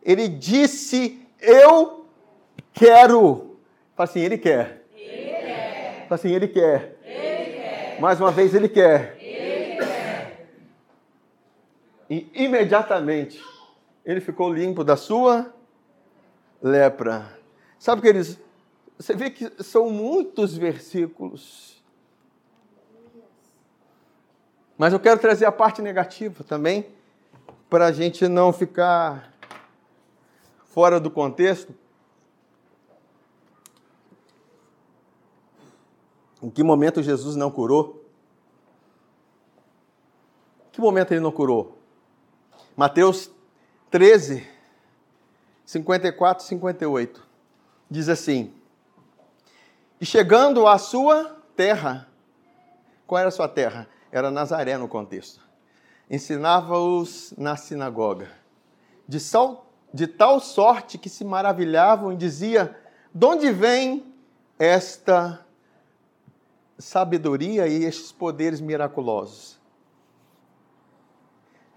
[0.00, 2.06] ele disse: Eu
[2.72, 3.56] quero.
[3.96, 4.84] Fala assim, ele quer.
[4.94, 6.06] Ele quer.
[6.08, 6.96] Assim, ele quer.
[7.04, 8.00] Ele quer.
[8.00, 9.16] Mais uma vez, ele quer.
[9.20, 10.46] Ele quer.
[12.08, 13.42] E imediatamente
[14.04, 15.52] ele ficou limpo da sua
[16.62, 17.36] lepra.
[17.76, 18.38] Sabe, queridos,
[19.00, 21.82] você vê que são muitos versículos.
[24.76, 26.86] Mas eu quero trazer a parte negativa também,
[27.70, 29.32] para a gente não ficar
[30.66, 31.74] fora do contexto.
[36.42, 38.04] Em que momento Jesus não curou?
[40.68, 41.78] Em que momento ele não curou?
[42.76, 43.30] Mateus
[43.90, 44.46] 13,
[45.64, 47.26] 54 e 58
[47.90, 48.59] diz assim:
[50.00, 52.08] e chegando à sua terra,
[53.06, 53.86] qual era a sua terra?
[54.10, 55.40] Era Nazaré no contexto.
[56.08, 58.28] Ensinava-os na sinagoga,
[59.06, 62.76] de, sal, de tal sorte que se maravilhavam e dizia:
[63.14, 64.14] De onde vem
[64.58, 65.44] esta
[66.78, 69.60] sabedoria e estes poderes miraculosos?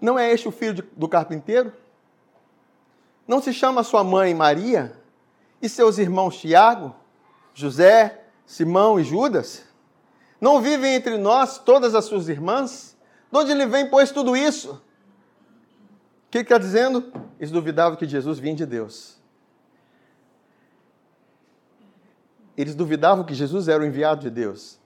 [0.00, 1.72] Não é este o filho de, do carpinteiro?
[3.26, 4.98] Não se chama sua mãe Maria
[5.62, 6.94] e seus irmãos Tiago,
[7.54, 9.62] José, Simão e Judas?
[10.40, 12.96] Não vivem entre nós todas as suas irmãs?
[13.30, 14.72] De onde lhe vem, pois, tudo isso?
[14.72, 14.80] O
[16.30, 17.12] que está dizendo?
[17.38, 19.22] Eles duvidavam que Jesus vinha de Deus.
[22.56, 24.78] Eles duvidavam que Jesus era o enviado de Deus.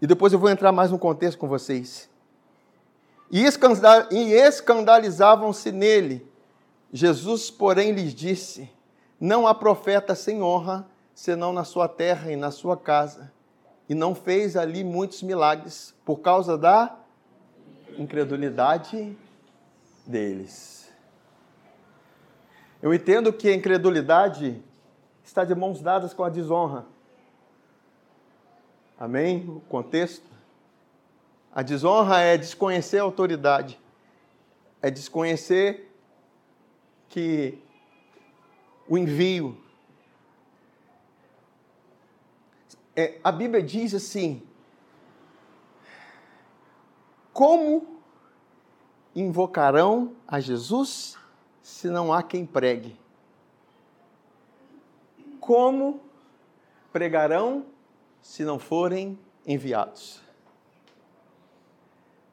[0.00, 2.10] E depois eu vou entrar mais no contexto com vocês.
[3.30, 6.30] E escandalizavam-se nele.
[6.92, 8.70] Jesus, porém, lhes disse:
[9.20, 13.32] não há profeta sem honra, senão na sua terra e na sua casa.
[13.88, 16.94] E não fez ali muitos milagres por causa da
[17.96, 19.16] incredulidade
[20.06, 20.92] deles.
[22.82, 24.62] Eu entendo que a incredulidade
[25.24, 26.84] está de mãos dadas com a desonra.
[28.98, 29.48] Amém?
[29.48, 30.26] O contexto.
[31.54, 33.80] A desonra é desconhecer a autoridade,
[34.82, 35.90] é desconhecer
[37.08, 37.58] que
[38.88, 39.56] o envio.
[42.94, 44.42] É, a Bíblia diz assim:
[47.32, 48.00] como
[49.14, 51.18] invocarão a Jesus
[51.62, 52.98] se não há quem pregue?
[55.40, 56.00] Como
[56.92, 57.66] pregarão
[58.22, 60.22] se não forem enviados?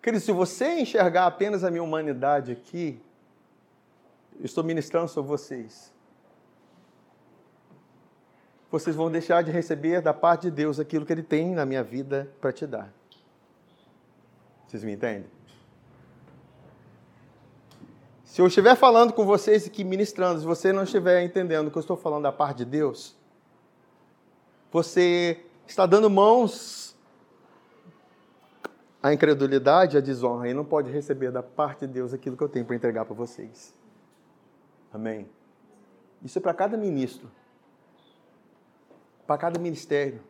[0.02, 3.00] Querido, se você enxergar apenas a minha humanidade aqui,
[4.40, 5.93] eu estou ministrando sobre vocês
[8.74, 11.84] vocês vão deixar de receber da parte de Deus aquilo que Ele tem na minha
[11.84, 12.92] vida para te dar.
[14.66, 15.30] Vocês me entendem?
[18.26, 21.82] Se eu estiver falando com vocês aqui ministrando, se você não estiver entendendo que eu
[21.82, 23.16] estou falando da parte de Deus,
[24.72, 26.98] você está dando mãos
[29.04, 32.50] à incredulidade, à desonra, e não pode receber da parte de Deus aquilo que eu
[32.50, 33.72] tenho para entregar para vocês.
[34.92, 35.30] Amém?
[36.24, 37.30] Isso é para cada ministro
[39.26, 40.22] para cada ministério.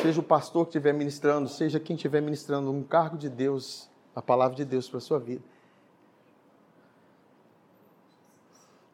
[0.00, 4.22] Seja o pastor que estiver ministrando, seja quem estiver ministrando um cargo de Deus, a
[4.22, 5.42] palavra de Deus para a sua vida.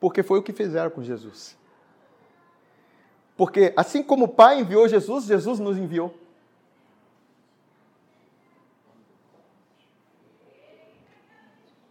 [0.00, 1.56] Porque foi o que fizeram com Jesus.
[3.36, 6.14] Porque assim como o Pai enviou Jesus, Jesus nos enviou.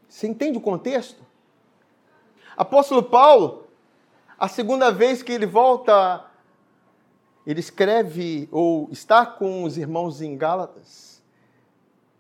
[0.08, 1.22] Você entende o contexto?
[2.56, 3.68] Apóstolo Paulo,
[4.38, 6.26] a segunda vez que ele volta
[7.46, 11.22] ele escreve ou está com os irmãos em Gálatas.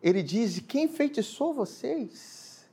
[0.01, 2.67] Ele diz: Quem feitiçou vocês?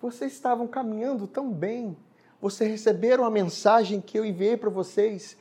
[0.00, 1.96] Vocês estavam caminhando tão bem.
[2.40, 5.36] Vocês receberam a mensagem que eu enviei para vocês.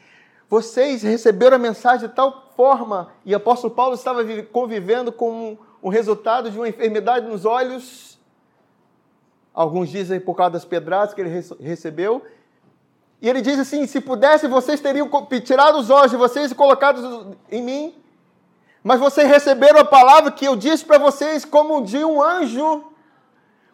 [0.49, 5.89] Vocês receberam a mensagem de tal forma, e o apóstolo Paulo estava convivendo com o
[5.89, 8.19] resultado de uma enfermidade nos olhos.
[9.53, 12.23] Alguns dizem por causa das pedradas que ele recebeu,
[13.22, 15.09] e ele diz assim: se pudesse, vocês teriam
[15.43, 17.95] tirado os olhos de vocês e colocado em mim.
[18.84, 22.86] Mas vocês receberam a palavra que eu disse para vocês como de um anjo,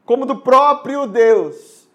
[0.04, 1.86] como do próprio Deus.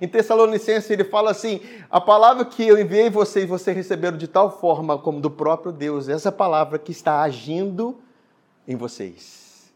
[0.00, 1.60] Em Tessalonicenses ele fala assim:
[1.90, 6.08] a palavra que eu enviei vocês, vocês receberam de tal forma como do próprio Deus.
[6.08, 8.00] Essa palavra que está agindo
[8.68, 9.72] em vocês.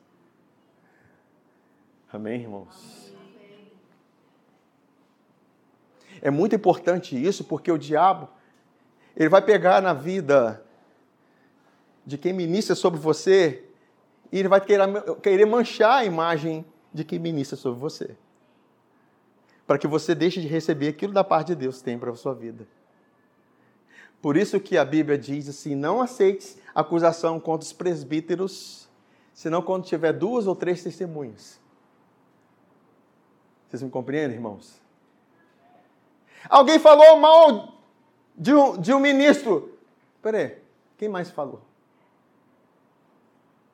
[2.13, 3.04] Amém, irmãos?
[6.25, 8.29] É muito importante isso, porque o diabo,
[9.17, 10.65] ele vai pegar na vida
[12.05, 13.63] de quem ministra sobre você
[14.33, 18.17] e ele vai querer, manchar a imagem de quem ministra sobre você
[19.67, 22.35] para que você deixe de receber aquilo da parte de Deus tem para a sua
[22.35, 22.67] vida.
[24.21, 28.89] Por isso que a Bíblia diz assim: não aceites acusação contra os presbíteros,
[29.33, 31.61] senão quando tiver duas ou três testemunhas.
[33.69, 34.84] Vocês me compreendem, irmãos?
[36.49, 37.75] Alguém falou mal
[38.37, 39.79] de um, de um ministro.
[40.23, 40.59] Peraí,
[40.99, 41.63] quem mais falou?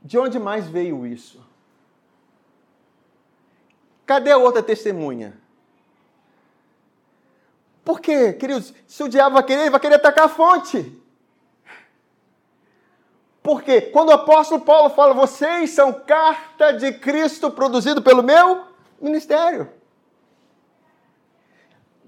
[0.02, 1.44] De onde mais veio isso?
[4.06, 5.38] Cadê a outra testemunha?
[7.84, 8.74] Por quê, queridos?
[8.86, 11.00] Se o diabo vai querer, ele vai querer atacar a fonte.
[13.42, 18.64] Porque quando o apóstolo Paulo fala, vocês são carta de Cristo produzido pelo meu
[19.00, 19.79] ministério.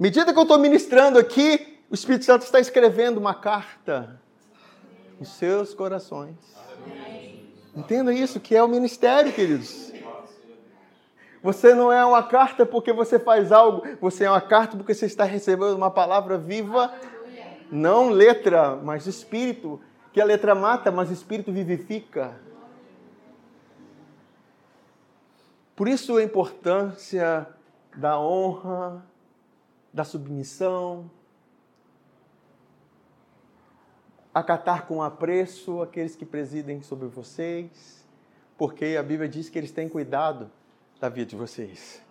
[0.02, 4.20] Medida que eu estou ministrando aqui, o Espírito Santo está escrevendo uma carta
[5.16, 6.34] nos seus corações.
[7.72, 9.92] Entenda isso, que é o ministério, queridos.
[11.40, 15.06] Você não é uma carta porque você faz algo, você é uma carta porque você
[15.06, 16.92] está recebendo uma palavra viva,
[17.70, 19.80] não letra, mas espírito.
[20.12, 22.40] Que a letra mata, mas espírito vivifica.
[25.76, 27.46] Por isso a importância
[27.94, 29.11] da honra,
[29.92, 31.10] da submissão,
[34.34, 38.06] acatar com apreço aqueles que presidem sobre vocês,
[38.56, 40.50] porque a Bíblia diz que eles têm cuidado
[41.00, 42.02] da vida de vocês.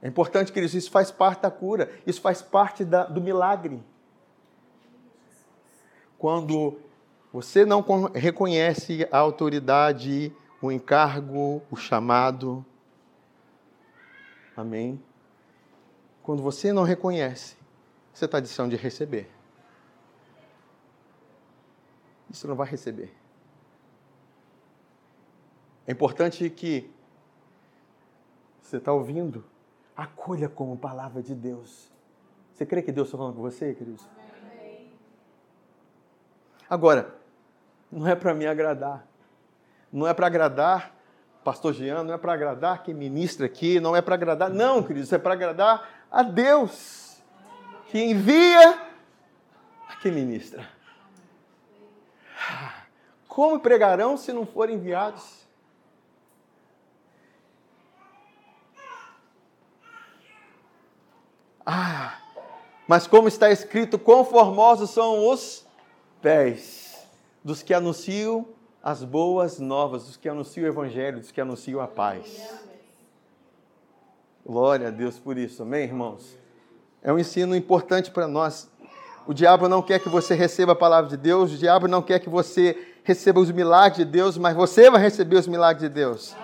[0.00, 3.82] É importante, queridos, isso faz parte da cura, isso faz parte da, do milagre.
[6.16, 6.78] Quando
[7.32, 12.64] você não reconhece a autoridade, o encargo, o chamado.
[14.58, 15.00] Amém?
[16.20, 17.56] Quando você não reconhece,
[18.12, 19.30] você está de de receber.
[22.28, 23.14] Isso não vai receber.
[25.86, 26.90] É importante que
[28.60, 29.44] você está ouvindo,
[29.96, 31.88] acolha como palavra de Deus.
[32.52, 34.04] Você crê que Deus está falando com você, queridos?
[36.68, 37.16] Agora,
[37.92, 39.06] não é para me agradar.
[39.92, 40.97] Não é para agradar
[41.44, 44.50] pastor Jean, não é para agradar quem ministra aqui, não é para agradar.
[44.50, 47.16] Não, queridos, é para agradar a Deus,
[47.90, 48.82] que envia
[49.88, 50.68] a quem ministra.
[53.26, 55.38] Como pregarão se não forem enviados?
[61.64, 62.18] Ah,
[62.86, 65.66] mas como está escrito, quão formosos são os
[66.22, 67.06] pés
[67.44, 68.48] dos que anunciam
[68.82, 72.40] as boas novas, dos que anunciam o evangelho, dos que anunciam a paz.
[74.44, 76.38] Glória a Deus por isso, amém, irmãos?
[77.02, 78.70] É um ensino importante para nós.
[79.26, 82.18] O diabo não quer que você receba a palavra de Deus, o diabo não quer
[82.18, 86.34] que você receba os milagres de Deus, mas você vai receber os milagres de Deus.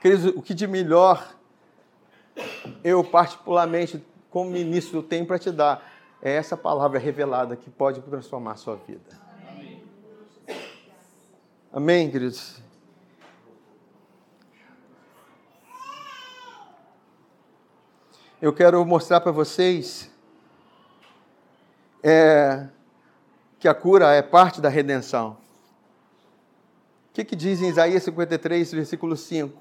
[0.00, 1.34] Queridos, o que de melhor
[2.82, 5.91] eu, particularmente, como ministro, tenho para te dar
[6.22, 9.20] é essa palavra revelada que pode transformar a sua vida.
[9.48, 9.82] Amém,
[11.72, 12.62] Amém queridos?
[18.40, 20.10] Eu quero mostrar para vocês
[22.02, 22.68] é,
[23.58, 25.36] que a cura é parte da redenção.
[27.10, 29.56] O que, que diz em Isaías 53, versículo 5?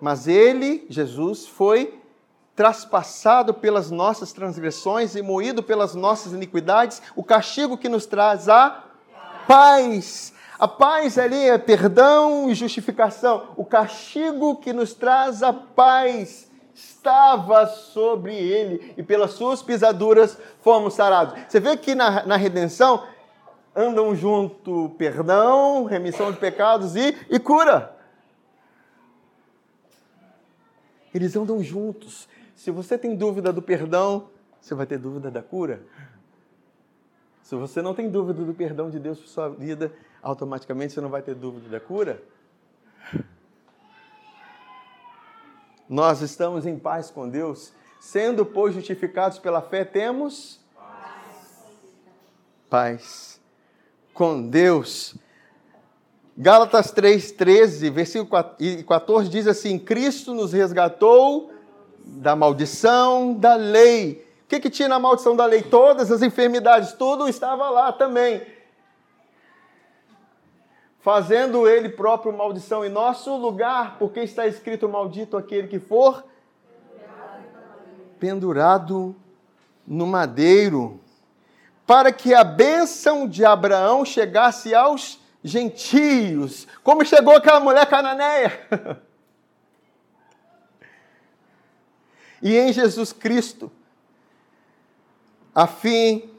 [0.00, 2.02] Mas ele, Jesus, foi
[2.54, 8.84] traspassado pelas nossas transgressões e moído pelas nossas iniquidades, o castigo que nos traz a
[9.46, 10.32] paz.
[10.58, 13.48] A paz ali é perdão e justificação.
[13.56, 20.94] O castigo que nos traz a paz estava sobre ele e pelas suas pisaduras fomos
[20.94, 21.34] sarados.
[21.48, 23.04] Você vê que na, na redenção
[23.74, 27.94] andam junto perdão, remissão de pecados e, e cura.
[31.12, 32.28] Eles andam juntos.
[32.54, 34.28] Se você tem dúvida do perdão,
[34.60, 35.82] você vai ter dúvida da cura.
[37.42, 39.92] Se você não tem dúvida do perdão de Deus para sua vida,
[40.22, 42.22] automaticamente você não vai ter dúvida da cura.
[45.88, 51.60] Nós estamos em paz com Deus, sendo, pois, justificados pela fé, temos paz,
[52.70, 53.40] paz
[54.14, 55.14] com Deus.
[56.36, 58.30] Gálatas 3,13, versículo
[58.88, 61.52] 14 diz assim: Cristo nos resgatou
[62.04, 64.26] da maldição da lei.
[64.44, 65.62] O que, que tinha na maldição da lei?
[65.62, 68.42] Todas as enfermidades, tudo estava lá também.
[71.00, 76.24] Fazendo ele próprio maldição em nosso lugar, porque está escrito: Maldito aquele que for
[78.18, 79.14] pendurado
[79.86, 81.00] no madeiro,
[81.86, 88.66] para que a bênção de Abraão chegasse aos gentios, como chegou aquela mulher cananeia.
[92.44, 93.72] e em Jesus Cristo,
[95.54, 96.30] a fim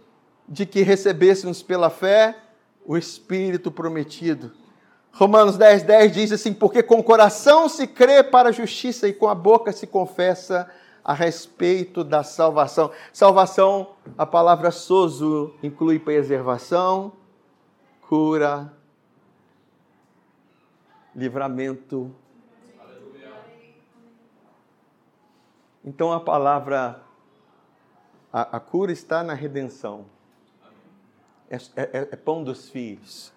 [0.47, 2.37] de que recebêssemos pela fé
[2.85, 4.51] o Espírito prometido.
[5.11, 9.13] Romanos 10, 10 diz assim: Porque com o coração se crê para a justiça e
[9.13, 10.69] com a boca se confessa
[11.03, 12.91] a respeito da salvação.
[13.11, 17.13] Salvação, a palavra sozo inclui preservação,
[18.07, 18.71] cura,
[21.15, 22.13] livramento.
[25.85, 26.99] Então a palavra,
[28.33, 30.05] a, a cura está na redenção.
[31.49, 33.31] É, é, é pão dos filhos.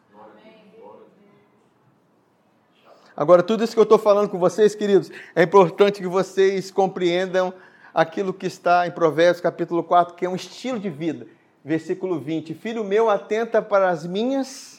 [3.14, 7.53] Agora, tudo isso que eu estou falando com vocês, queridos, é importante que vocês compreendam
[7.92, 11.26] aquilo que está em Provérbios capítulo 4, que é um estilo de vida.
[11.64, 14.78] Versículo 20: Filho meu, atenta para as minhas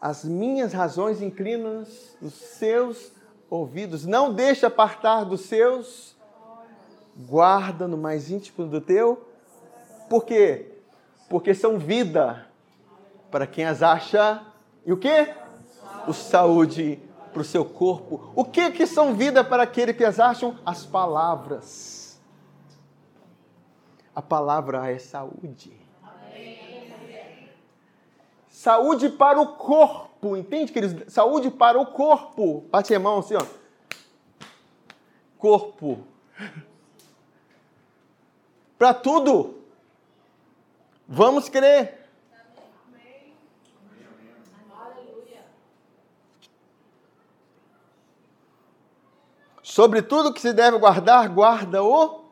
[0.00, 1.82] as minhas razões inclinam
[2.20, 3.10] os seus
[3.48, 4.04] ouvidos.
[4.04, 6.13] Não deixa apartar dos seus,
[7.16, 9.28] guarda no mais íntimo do teu.
[10.08, 10.78] Por quê?
[11.28, 12.46] Porque são vida
[13.30, 14.42] para quem as acha.
[14.84, 15.34] E o quê?
[16.06, 17.00] O saúde
[17.32, 18.30] para o seu corpo.
[18.34, 20.58] O que que são vida para aquele que as acham?
[20.64, 22.20] As palavras.
[24.14, 25.84] A palavra é saúde.
[28.48, 31.12] Saúde para o corpo, entende, queridos?
[31.12, 32.64] Saúde para o corpo.
[32.70, 33.44] Bate a mão assim, ó.
[35.36, 35.98] Corpo.
[38.78, 39.62] Para tudo.
[41.06, 42.02] Vamos crer.
[49.62, 52.26] Sobre tudo que se deve guardar, guarda-o,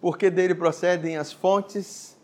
[0.00, 2.16] porque dele procedem as fontes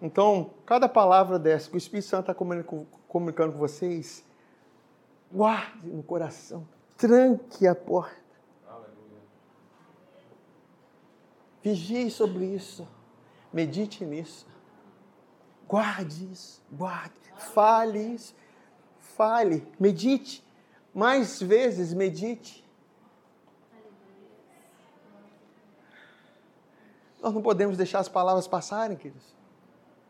[0.00, 4.24] então, cada palavra dessa que o Espírito Santo está comunicando com vocês,
[5.32, 6.66] guarde no coração,
[6.96, 8.25] tranque a porta.
[11.66, 12.86] Vigie sobre isso,
[13.52, 14.46] medite nisso,
[15.66, 18.36] guarde isso, guarde, fale isso,
[19.00, 20.46] fale, medite,
[20.94, 22.64] mais vezes medite.
[27.20, 29.34] Nós não podemos deixar as palavras passarem, queridos.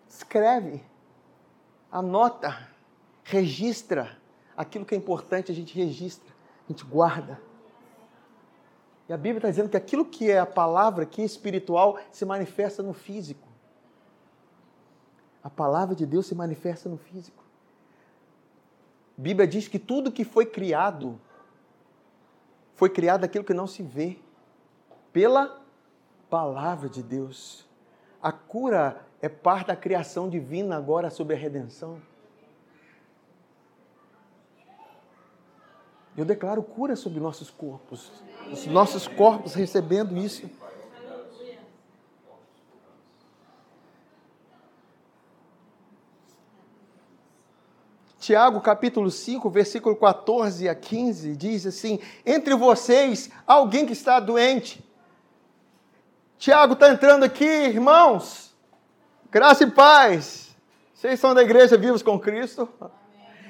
[0.07, 0.85] Escreve,
[1.91, 2.69] anota,
[3.25, 4.19] registra.
[4.55, 6.35] Aquilo que é importante a gente registra,
[6.69, 7.41] a gente guarda.
[9.09, 12.25] E a Bíblia está dizendo que aquilo que é a palavra, que é espiritual, se
[12.25, 13.47] manifesta no físico.
[15.43, 17.45] A palavra de Deus se manifesta no físico.
[19.17, 21.21] A Bíblia diz que tudo que foi criado,
[22.75, 24.19] foi criado aquilo que não se vê,
[25.13, 25.63] pela
[26.29, 27.65] palavra de Deus.
[28.21, 32.03] A cura é parte da criação divina agora sobre a redenção.
[36.17, 38.11] Eu declaro cura sobre nossos corpos,
[38.51, 40.49] os nossos corpos recebendo isso.
[48.19, 54.85] Tiago capítulo 5, versículo 14 a 15 diz assim: Entre vocês, alguém que está doente.
[56.39, 58.53] Tiago está entrando aqui, irmãos.
[59.31, 60.57] Graça e paz.
[60.93, 62.69] Vocês são da igreja vivos com Cristo?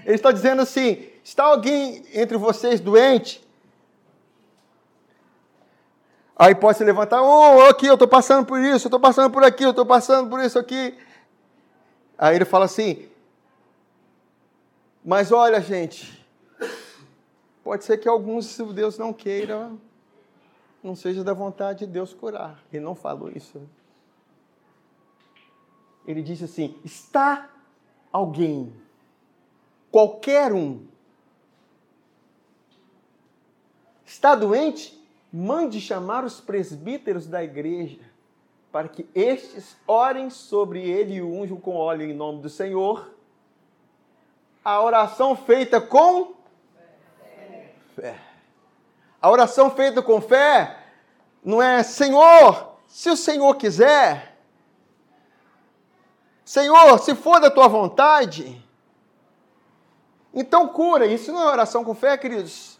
[0.06, 3.46] Ele está dizendo assim: está alguém entre vocês doente?
[6.38, 9.42] Aí pode se levantar, oh, aqui, eu estou passando por isso, eu estou passando por
[9.42, 10.96] aqui, eu estou passando por isso aqui.
[12.18, 13.08] Aí ele fala assim,
[15.02, 16.26] mas olha, gente,
[17.64, 19.70] pode ser que alguns, se Deus não queira,
[20.82, 22.62] não seja da vontade de Deus curar.
[22.70, 23.62] Ele não falou isso
[26.06, 27.50] ele disse assim: está
[28.12, 28.72] alguém,
[29.90, 30.86] qualquer um,
[34.04, 34.96] está doente?
[35.32, 38.00] Mande chamar os presbíteros da igreja,
[38.72, 43.10] para que estes orem sobre ele e unjam com óleo em nome do Senhor.
[44.64, 46.34] A oração feita com
[47.94, 48.18] fé.
[49.20, 50.78] A oração feita com fé
[51.44, 54.36] não é Senhor, se o Senhor quiser,
[56.44, 58.64] Senhor, se for da tua vontade,
[60.32, 62.78] Então cura, isso não é oração com fé, queridos.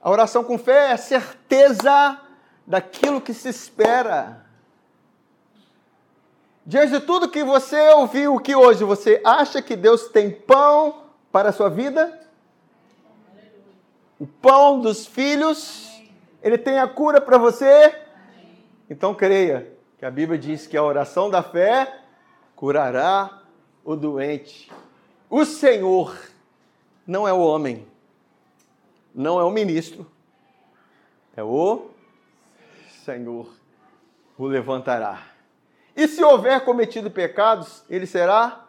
[0.00, 2.20] A oração com fé é certeza
[2.66, 4.44] daquilo que se espera.
[6.66, 11.50] Diante de tudo que você ouviu que hoje, você acha que Deus tem pão para
[11.50, 12.20] a sua vida?
[14.18, 15.90] O pão dos filhos?
[16.42, 17.94] Ele tem a cura para você?
[18.88, 22.00] Então creia que a Bíblia diz que a oração da fé
[22.54, 23.42] curará
[23.84, 24.70] o doente.
[25.28, 26.16] O Senhor
[27.06, 27.86] não é o homem,
[29.14, 30.10] não é o ministro,
[31.36, 31.90] é o
[33.04, 33.48] Senhor
[34.36, 35.22] o levantará.
[35.96, 38.66] E se houver cometido pecados, ele será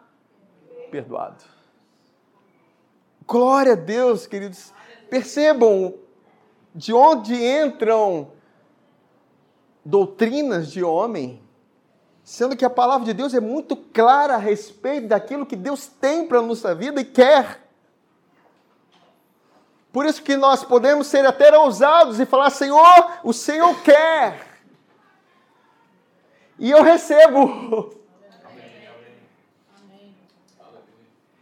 [0.90, 1.42] perdoado.
[3.26, 4.72] Glória a Deus, queridos.
[5.10, 5.94] Percebam
[6.74, 8.30] de onde entram
[9.84, 11.42] doutrinas de homem,
[12.22, 16.26] sendo que a palavra de Deus é muito clara a respeito daquilo que Deus tem
[16.28, 17.65] para a nossa vida e quer.
[19.96, 24.46] Por isso que nós podemos ser até ousados e falar: Senhor, o Senhor quer.
[26.58, 27.98] E eu recebo.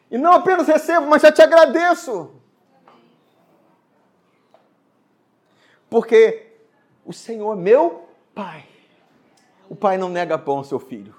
[0.08, 2.30] E não apenas recebo, mas já te agradeço.
[5.90, 6.52] Porque
[7.04, 8.64] o Senhor é meu Pai.
[9.68, 11.12] O Pai não nega pão ao seu filho.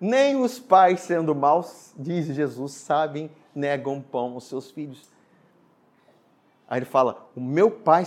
[0.00, 5.14] Nem os pais, sendo maus, diz Jesus, sabem, negam pão aos seus filhos.
[6.68, 8.04] Aí ele fala: O meu Pai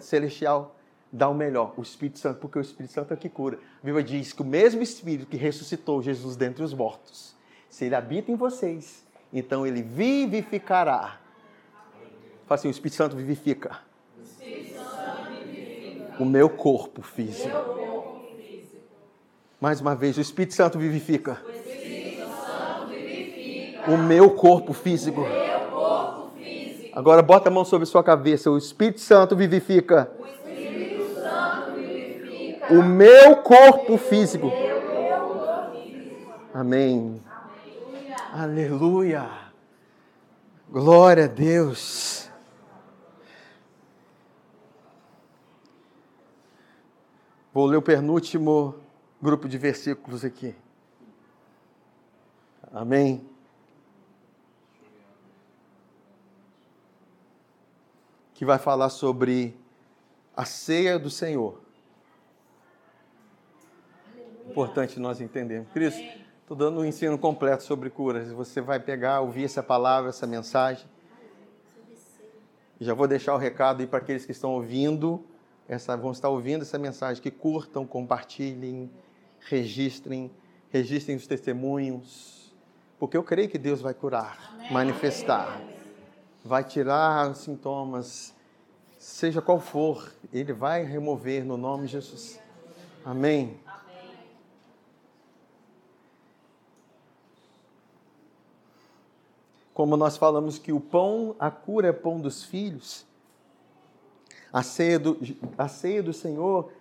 [0.00, 0.76] Celestial
[1.10, 3.58] dá o melhor, o Espírito Santo, porque o Espírito Santo é que cura.
[3.82, 7.34] A Bíblia diz que o mesmo Espírito que ressuscitou Jesus dentre os mortos,
[7.68, 11.20] se ele habita em vocês, então ele vivificará.
[12.46, 13.80] Fala assim: o Espírito Santo vivifica.
[16.18, 16.24] O.
[16.24, 17.48] Meu corpo físico.
[19.60, 21.40] Mais uma vez, o Espírito Santo vivifica.
[21.46, 23.90] O, Espírito Santo vivifica.
[23.90, 25.24] o meu corpo físico.
[26.98, 28.50] Meu Agora bota a mão sobre sua cabeça.
[28.50, 30.10] O Espírito Santo vivifica.
[30.18, 32.74] O, Espírito Santo vivifica.
[32.74, 34.50] o meu corpo físico.
[36.52, 37.22] Amém.
[38.32, 38.32] Aleluia.
[38.32, 39.30] Aleluia.
[40.68, 42.28] Glória a Deus.
[47.54, 48.74] Vou ler o penúltimo
[49.22, 50.52] grupo de versículos aqui.
[52.72, 53.24] Amém.
[58.38, 59.58] Que vai falar sobre
[60.36, 61.60] a ceia do Senhor.
[64.48, 65.72] Importante nós entendermos.
[65.72, 66.00] Cristo,
[66.42, 68.30] estou dando um ensino completo sobre curas.
[68.30, 70.86] Você vai pegar, ouvir essa palavra, essa mensagem.
[72.80, 75.20] Já vou deixar o recado aí para aqueles que estão ouvindo,
[75.66, 78.88] essa, vão estar ouvindo essa mensagem, que curtam, compartilhem,
[79.40, 80.30] registrem,
[80.70, 82.54] registrem os testemunhos,
[83.00, 84.72] porque eu creio que Deus vai curar, Amém.
[84.72, 85.60] manifestar
[86.48, 88.34] vai tirar os sintomas,
[88.98, 92.40] seja qual for, Ele vai remover no nome de Jesus.
[93.04, 93.60] Amém.
[99.74, 103.06] Como nós falamos que o pão, a cura é pão dos filhos,
[104.50, 105.18] a ceia do,
[105.56, 106.72] a ceia do Senhor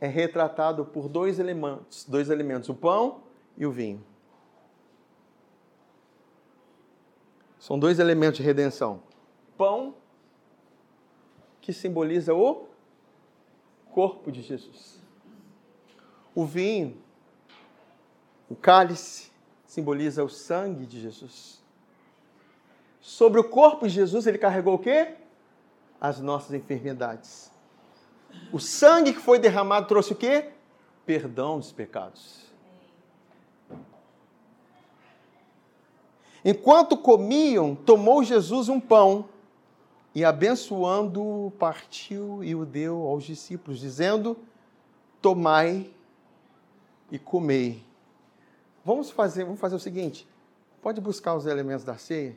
[0.00, 3.22] é retratado por dois elementos, dois elementos, o pão
[3.58, 4.02] e o vinho.
[7.60, 9.02] São dois elementos de redenção.
[9.56, 9.94] Pão,
[11.60, 12.66] que simboliza o
[13.92, 14.98] corpo de Jesus.
[16.34, 16.96] O vinho,
[18.48, 19.30] o cálice,
[19.66, 21.62] simboliza o sangue de Jesus.
[22.98, 25.16] Sobre o corpo de Jesus, ele carregou o quê?
[26.00, 27.52] As nossas enfermidades.
[28.50, 30.50] O sangue que foi derramado trouxe o quê?
[31.04, 32.50] Perdão dos pecados.
[36.44, 39.26] Enquanto comiam, tomou Jesus um pão
[40.14, 44.36] e, abençoando, partiu e o deu aos discípulos, dizendo:
[45.20, 45.90] Tomai
[47.10, 47.84] e comei.
[48.84, 50.26] Vamos fazer, vamos fazer o seguinte:
[50.80, 52.36] pode buscar os elementos da ceia,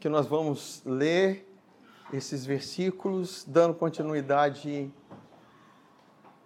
[0.00, 1.48] que nós vamos ler
[2.12, 4.92] esses versículos, dando continuidade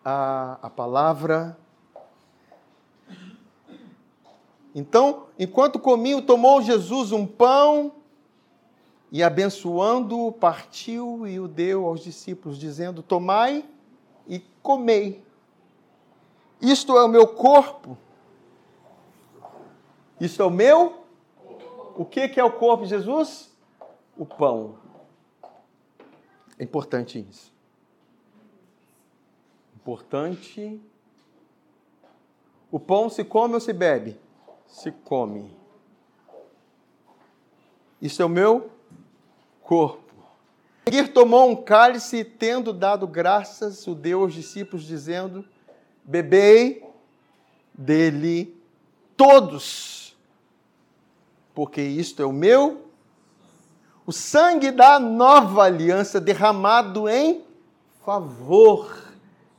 [0.04, 1.56] à, à palavra
[4.76, 7.92] Então, enquanto comiam, tomou Jesus um pão
[9.10, 13.64] e, abençoando-o, partiu e o deu aos discípulos, dizendo: Tomai
[14.28, 15.24] e comei.
[16.60, 17.96] Isto é o meu corpo.
[20.20, 21.06] Isto é o meu.
[21.96, 23.50] O que, é o corpo de Jesus?
[24.14, 24.74] O pão.
[26.58, 27.50] É importante isso.
[29.74, 30.78] Importante.
[32.70, 34.25] O pão se come ou se bebe?
[34.68, 35.56] Se come.
[38.00, 38.70] Isso é o meu
[39.62, 40.14] corpo.
[40.84, 45.44] Seguir tomou um cálice, tendo dado graças, o deu aos discípulos, dizendo:
[46.04, 46.84] Bebei
[47.74, 48.56] dele
[49.16, 50.16] todos,
[51.54, 52.86] porque isto é o meu,
[54.06, 57.44] o sangue da nova aliança derramado em
[58.04, 59.12] favor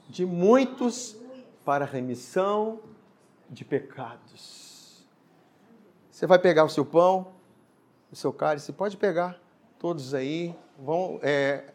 [0.08, 1.18] de muitos
[1.66, 2.80] para remissão
[3.50, 4.67] de pecados.
[6.18, 7.28] Você vai pegar o seu pão,
[8.12, 9.40] o seu cálice, pode pegar
[9.78, 11.66] todos aí, vão, é,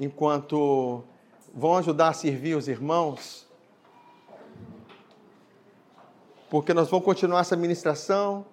[0.00, 1.04] enquanto
[1.52, 3.46] vão ajudar a servir os irmãos,
[6.48, 8.46] porque nós vamos continuar essa ministração.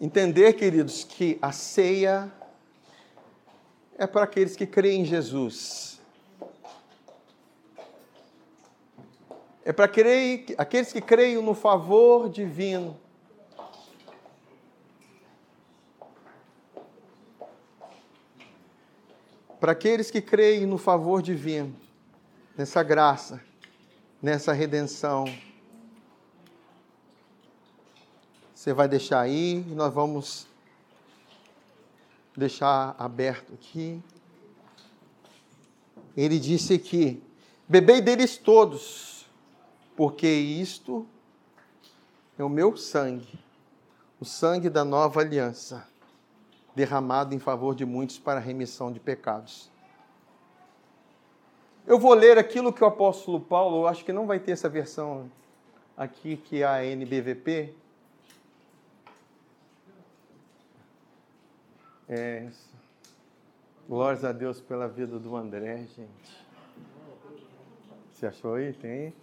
[0.00, 2.32] Entender, queridos, que a ceia
[3.98, 5.91] é para aqueles que creem em Jesus.
[9.64, 12.98] É para aqueles que creem no favor divino.
[19.60, 21.76] Para aqueles que creem no favor divino,
[22.56, 23.40] nessa graça,
[24.20, 25.24] nessa redenção.
[28.52, 30.48] Você vai deixar aí e nós vamos
[32.36, 34.02] deixar aberto aqui.
[36.16, 37.22] Ele disse aqui:
[37.68, 39.11] Bebei deles todos,
[39.96, 41.06] porque isto
[42.38, 43.38] é o meu sangue,
[44.20, 45.86] o sangue da nova aliança,
[46.74, 49.70] derramado em favor de muitos para a remissão de pecados.
[51.86, 54.68] Eu vou ler aquilo que o apóstolo Paulo, eu acho que não vai ter essa
[54.68, 55.30] versão
[55.96, 57.74] aqui, que é a NBVP,
[62.14, 62.46] É,
[63.88, 66.46] glórias a Deus pela vida do André, gente.
[68.12, 68.74] Você achou aí?
[68.74, 69.14] Tem?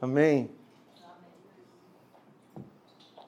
[0.00, 0.50] Amém?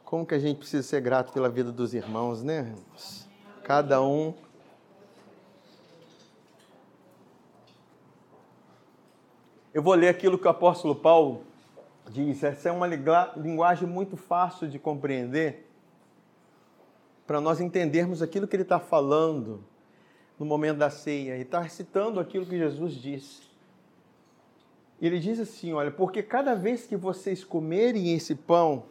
[0.04, 2.74] Como que a gente precisa ser grato pela vida dos irmãos, né?
[3.64, 4.34] Cada um.
[9.74, 11.44] Eu vou ler aquilo que o apóstolo Paulo
[12.08, 12.42] diz.
[12.42, 15.68] Essa é uma linguagem muito fácil de compreender
[17.26, 19.64] para nós entendermos aquilo que ele está falando
[20.38, 21.34] no momento da ceia.
[21.34, 23.49] Ele está citando aquilo que Jesus disse.
[25.00, 28.84] Ele diz assim: Olha, porque cada vez que vocês comerem esse pão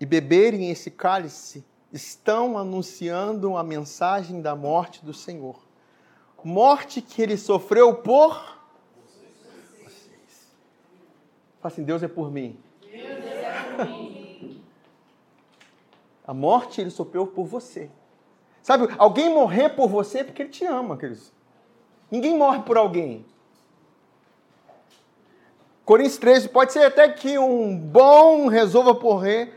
[0.00, 5.60] e beberem esse cálice, estão anunciando a mensagem da morte do Senhor.
[6.42, 8.30] Morte que ele sofreu por
[8.96, 10.56] vocês.
[11.60, 12.58] Fala assim: Deus é por mim.
[12.80, 14.62] Deus é por mim.
[16.26, 17.90] A morte ele sofreu por você.
[18.62, 21.32] Sabe, alguém morrer por você é porque ele te ama, queridos.
[22.10, 23.26] Ninguém morre por alguém.
[25.90, 29.52] Coríntios 13, pode ser até que um bom resolva morrer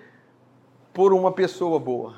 [0.92, 2.16] por uma pessoa boa.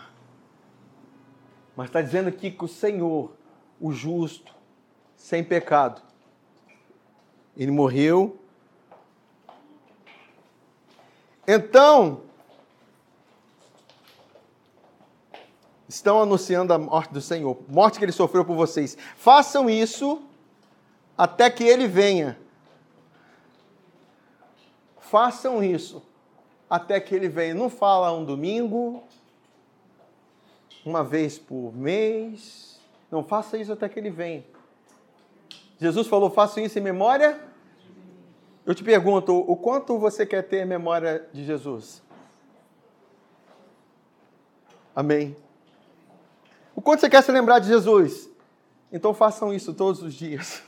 [1.75, 3.33] Mas está dizendo aqui que o Senhor,
[3.77, 4.55] o justo,
[5.17, 6.01] sem pecado,
[7.57, 8.39] ele morreu.
[11.45, 12.21] Então,
[15.89, 18.97] estão anunciando a morte do Senhor, morte que ele sofreu por vocês.
[19.17, 20.23] Façam isso
[21.17, 22.44] até que ele venha.
[25.09, 26.01] Façam isso
[26.69, 27.53] até que ele venha.
[27.53, 29.03] Não fala um domingo,
[30.85, 32.79] uma vez por mês.
[33.11, 34.43] Não faça isso até que ele venha.
[35.79, 37.39] Jesus falou: façam isso em memória.
[38.65, 42.01] Eu te pergunto, o quanto você quer ter memória de Jesus?
[44.95, 45.37] Amém.
[46.75, 48.27] O quanto você quer se lembrar de Jesus?
[48.91, 50.63] Então façam isso todos os dias.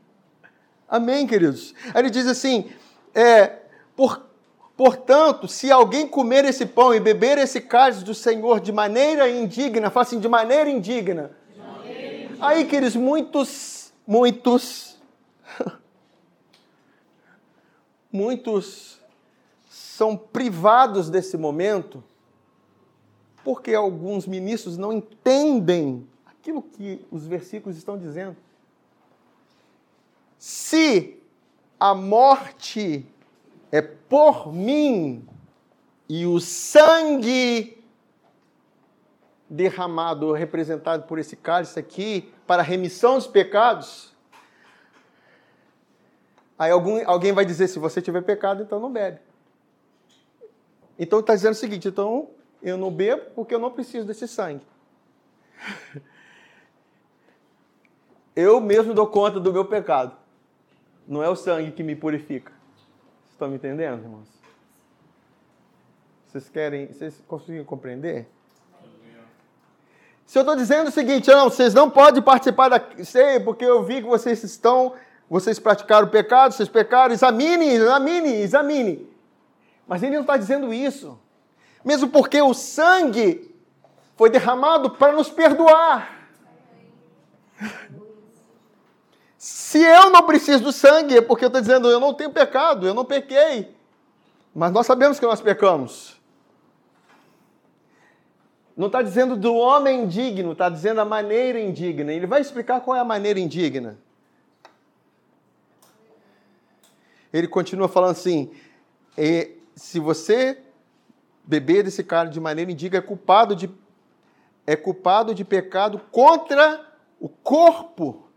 [0.88, 1.74] Amém, queridos?
[1.92, 2.72] Aí ele diz assim:
[3.14, 3.60] é,
[3.96, 4.26] por,
[4.76, 9.90] portanto, se alguém comer esse pão e beber esse cálice do Senhor de maneira indigna,
[9.90, 11.36] fala assim, de maneira indigna.
[11.52, 12.46] De maneira indigna.
[12.46, 14.98] Aí, queridos, muitos, muitos,
[18.12, 19.00] muitos
[19.68, 22.02] são privados desse momento
[23.44, 28.36] porque alguns ministros não entendem aquilo que os versículos estão dizendo.
[30.38, 31.19] Se
[31.80, 33.06] a morte
[33.72, 35.26] é por mim
[36.06, 37.82] e o sangue
[39.48, 44.14] derramado, representado por esse cálice aqui, para a remissão dos pecados,
[46.58, 49.18] aí algum, alguém vai dizer: se você tiver pecado, então não bebe.
[50.98, 52.28] Então está dizendo o seguinte: então
[52.62, 54.66] eu não bebo porque eu não preciso desse sangue.
[58.36, 60.16] Eu mesmo dou conta do meu pecado.
[61.10, 62.52] Não é o sangue que me purifica.
[62.52, 64.28] Vocês estão me entendendo, irmãos?
[66.28, 68.28] Vocês querem, vocês conseguem compreender?
[70.24, 73.82] Se eu estou dizendo o seguinte, não, vocês não podem participar da ceia porque eu
[73.82, 74.94] vi que vocês estão,
[75.28, 79.10] vocês praticaram pecado, vocês pecaram, examine, examine, examine.
[79.88, 81.18] Mas ele não está dizendo isso.
[81.84, 83.52] Mesmo porque o sangue
[84.14, 86.20] foi derramado para nos perdoar.
[89.70, 92.88] Se eu não preciso do sangue, é porque eu estou dizendo, eu não tenho pecado,
[92.88, 93.72] eu não pequei.
[94.52, 96.20] Mas nós sabemos que nós pecamos.
[98.76, 102.12] Não está dizendo do homem indigno, está dizendo a maneira indigna.
[102.12, 103.96] Ele vai explicar qual é a maneira indigna.
[107.32, 108.50] Ele continua falando assim:
[109.76, 110.64] se você
[111.44, 113.70] beber desse cálice de maneira indigna, é culpado de,
[114.66, 118.29] é culpado de pecado contra o corpo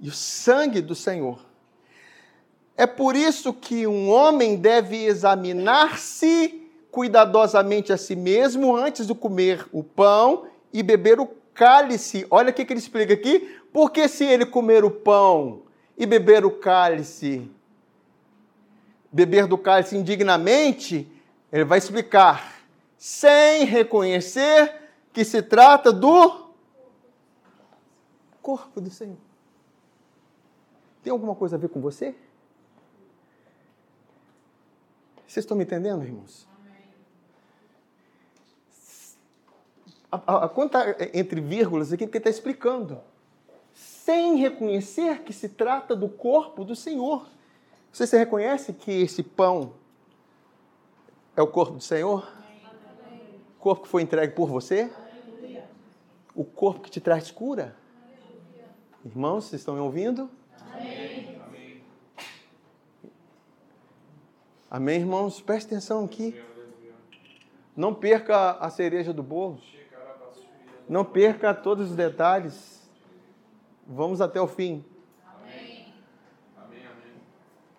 [0.00, 1.44] e o sangue do Senhor.
[2.76, 9.66] É por isso que um homem deve examinar-se cuidadosamente a si mesmo antes de comer
[9.72, 12.26] o pão e beber o cálice.
[12.30, 13.58] Olha o que ele explica aqui.
[13.72, 15.62] Porque se ele comer o pão
[15.96, 17.50] e beber o cálice,
[19.10, 21.10] beber do cálice indignamente,
[21.52, 22.54] ele vai explicar,
[22.96, 24.74] sem reconhecer
[25.12, 26.50] que se trata do
[28.42, 29.25] corpo do Senhor.
[31.06, 32.16] Tem alguma coisa a ver com você?
[35.24, 36.48] Vocês estão me entendendo, irmãos?
[40.10, 43.00] A, a, conta entre vírgulas aqui, porque está explicando.
[43.72, 47.28] Sem reconhecer que se trata do corpo do Senhor.
[47.92, 49.74] Você, você reconhece que esse pão
[51.36, 52.28] é o corpo do Senhor?
[53.56, 54.90] O corpo que foi entregue por você?
[56.34, 57.76] O corpo que te traz cura?
[59.04, 60.28] Irmãos, vocês estão me ouvindo?
[64.76, 65.40] Amém, irmãos?
[65.40, 66.38] Preste atenção aqui.
[67.74, 69.58] Não perca a cereja do bolo.
[70.86, 72.86] Não perca todos os detalhes.
[73.86, 74.84] Vamos até o fim.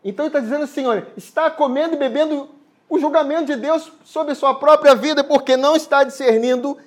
[0.04, 2.50] Então ele está dizendo assim: olha, está comendo e bebendo
[2.89, 6.80] o julgamento de Deus sobre sua própria vida, porque não está discernindo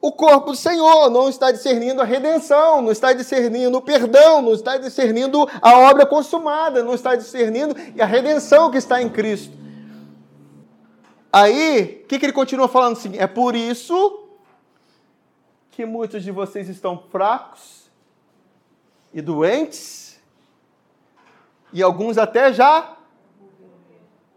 [0.00, 4.54] o corpo do Senhor, não está discernindo a redenção, não está discernindo o perdão, não
[4.54, 9.54] está discernindo a obra consumada, não está discernindo a redenção que está em Cristo.
[11.30, 13.18] Aí, o que, que ele continua falando assim?
[13.18, 14.26] É por isso
[15.70, 17.90] que muitos de vocês estão fracos
[19.12, 20.18] e doentes,
[21.72, 22.96] e alguns até já,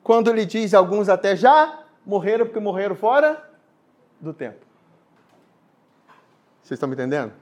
[0.04, 3.50] quando ele diz alguns até já, morreram porque morreram fora
[4.20, 4.73] do tempo.
[6.64, 7.34] Vocês estão me entendendo?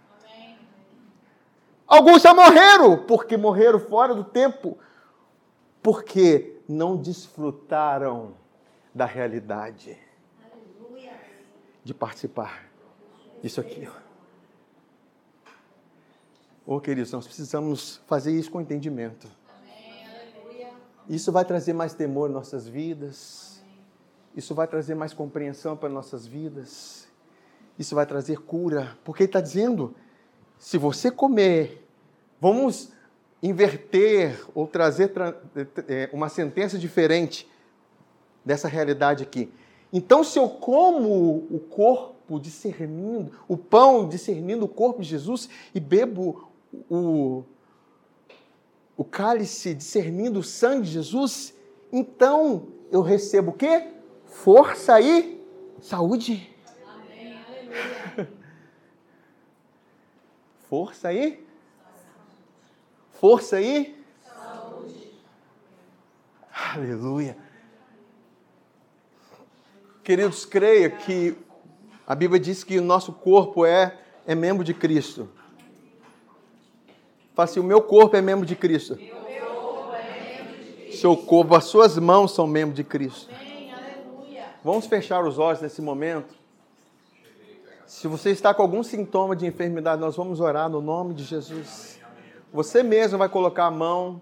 [1.85, 4.77] Alguns já morreram, porque morreram fora do tempo,
[5.81, 8.33] porque não desfrutaram
[8.95, 9.97] da realidade
[11.83, 12.65] de participar
[13.43, 13.87] disso aqui.
[16.65, 19.27] Ô, oh, queridos, nós precisamos fazer isso com entendimento.
[21.07, 23.61] Isso vai trazer mais temor em nossas vidas.
[24.35, 27.10] Isso vai trazer mais compreensão para nossas vidas
[27.81, 29.93] isso vai trazer cura, porque ele está dizendo:
[30.57, 31.85] se você comer,
[32.39, 32.91] vamos
[33.41, 35.11] inverter ou trazer
[35.87, 37.49] é, uma sentença diferente
[38.45, 39.51] dessa realidade aqui.
[39.91, 45.79] Então, se eu como o corpo discernindo, o pão discernindo o corpo de Jesus e
[45.79, 46.49] bebo
[46.89, 47.43] o,
[48.95, 51.53] o cálice discernindo o sangue de Jesus,
[51.91, 53.87] então eu recebo o quê?
[54.25, 55.41] Força e
[55.81, 56.50] saúde.
[60.71, 61.45] Força aí?
[63.19, 63.93] Força aí?
[64.23, 65.11] Saúde.
[66.73, 67.37] Aleluia.
[70.01, 71.35] Queridos, creia que
[72.07, 75.27] a Bíblia diz que o nosso corpo é, é membro de Cristo.
[77.33, 78.97] Fala assim, o meu corpo é membro de Cristo.
[80.93, 83.29] Seu corpo, as suas mãos são membros de Cristo.
[84.63, 86.40] Vamos fechar os olhos nesse momento.
[87.91, 91.99] Se você está com algum sintoma de enfermidade, nós vamos orar no nome de Jesus.
[92.53, 94.21] Você mesmo vai colocar a mão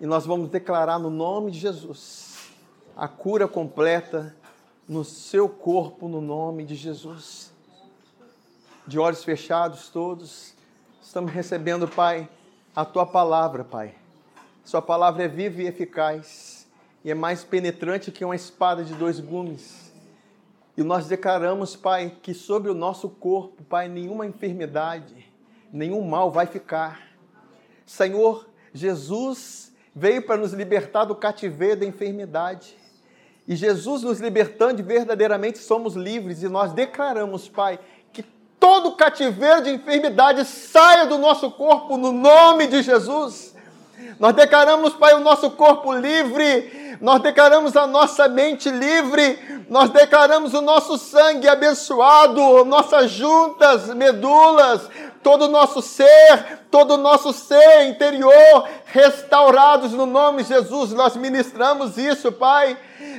[0.00, 2.48] e nós vamos declarar no nome de Jesus
[2.96, 4.34] a cura completa
[4.88, 7.52] no seu corpo, no nome de Jesus.
[8.86, 10.54] De olhos fechados todos,
[11.02, 12.26] estamos recebendo, Pai,
[12.74, 13.94] a tua palavra, Pai.
[14.64, 16.66] Sua palavra é viva e eficaz
[17.04, 19.85] e é mais penetrante que uma espada de dois gumes
[20.76, 25.32] e nós declaramos, Pai, que sobre o nosso corpo, Pai, nenhuma enfermidade,
[25.72, 27.00] nenhum mal vai ficar.
[27.86, 32.76] Senhor, Jesus veio para nos libertar do cativeiro da enfermidade.
[33.48, 37.78] E Jesus nos libertando, verdadeiramente somos livres e nós declaramos, Pai,
[38.12, 38.22] que
[38.60, 43.55] todo cativeiro de enfermidade saia do nosso corpo no nome de Jesus.
[44.18, 49.38] Nós declaramos, Pai, o nosso corpo livre, nós declaramos a nossa mente livre,
[49.68, 54.88] nós declaramos o nosso sangue abençoado, nossas juntas, medulas,
[55.22, 60.92] todo o nosso ser, todo o nosso ser interior restaurados no nome de Jesus.
[60.92, 62.76] Nós ministramos isso, Pai.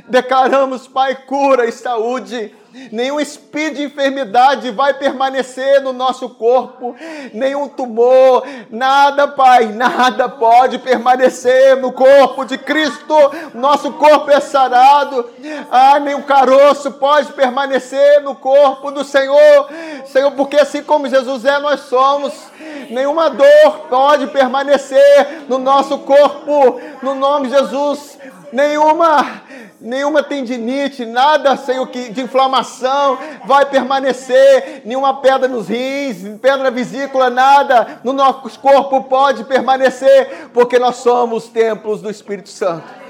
[0.08, 2.56] Declaramos, Pai, cura e saúde
[2.92, 6.96] nenhum espírito de enfermidade vai permanecer no nosso corpo,
[7.34, 13.16] nenhum tumor, nada, Pai, nada pode permanecer no corpo de Cristo.
[13.54, 15.30] Nosso corpo é sarado,
[15.72, 19.70] ah, nenhum caroço pode permanecer no corpo do Senhor,
[20.06, 22.34] Senhor, porque assim como Jesus é, nós somos.
[22.90, 28.18] Nenhuma dor pode permanecer no nosso corpo, no nome de Jesus.
[28.52, 29.44] Nenhuma
[29.80, 32.22] nenhuma tendinite, nada Senhor, de
[32.68, 39.46] inflamação vai permanecer, nenhuma pedra nos rins, pedra na vesícula, nada no nosso corpo pode
[39.46, 43.07] permanecer, porque nós somos templos do Espírito Santo.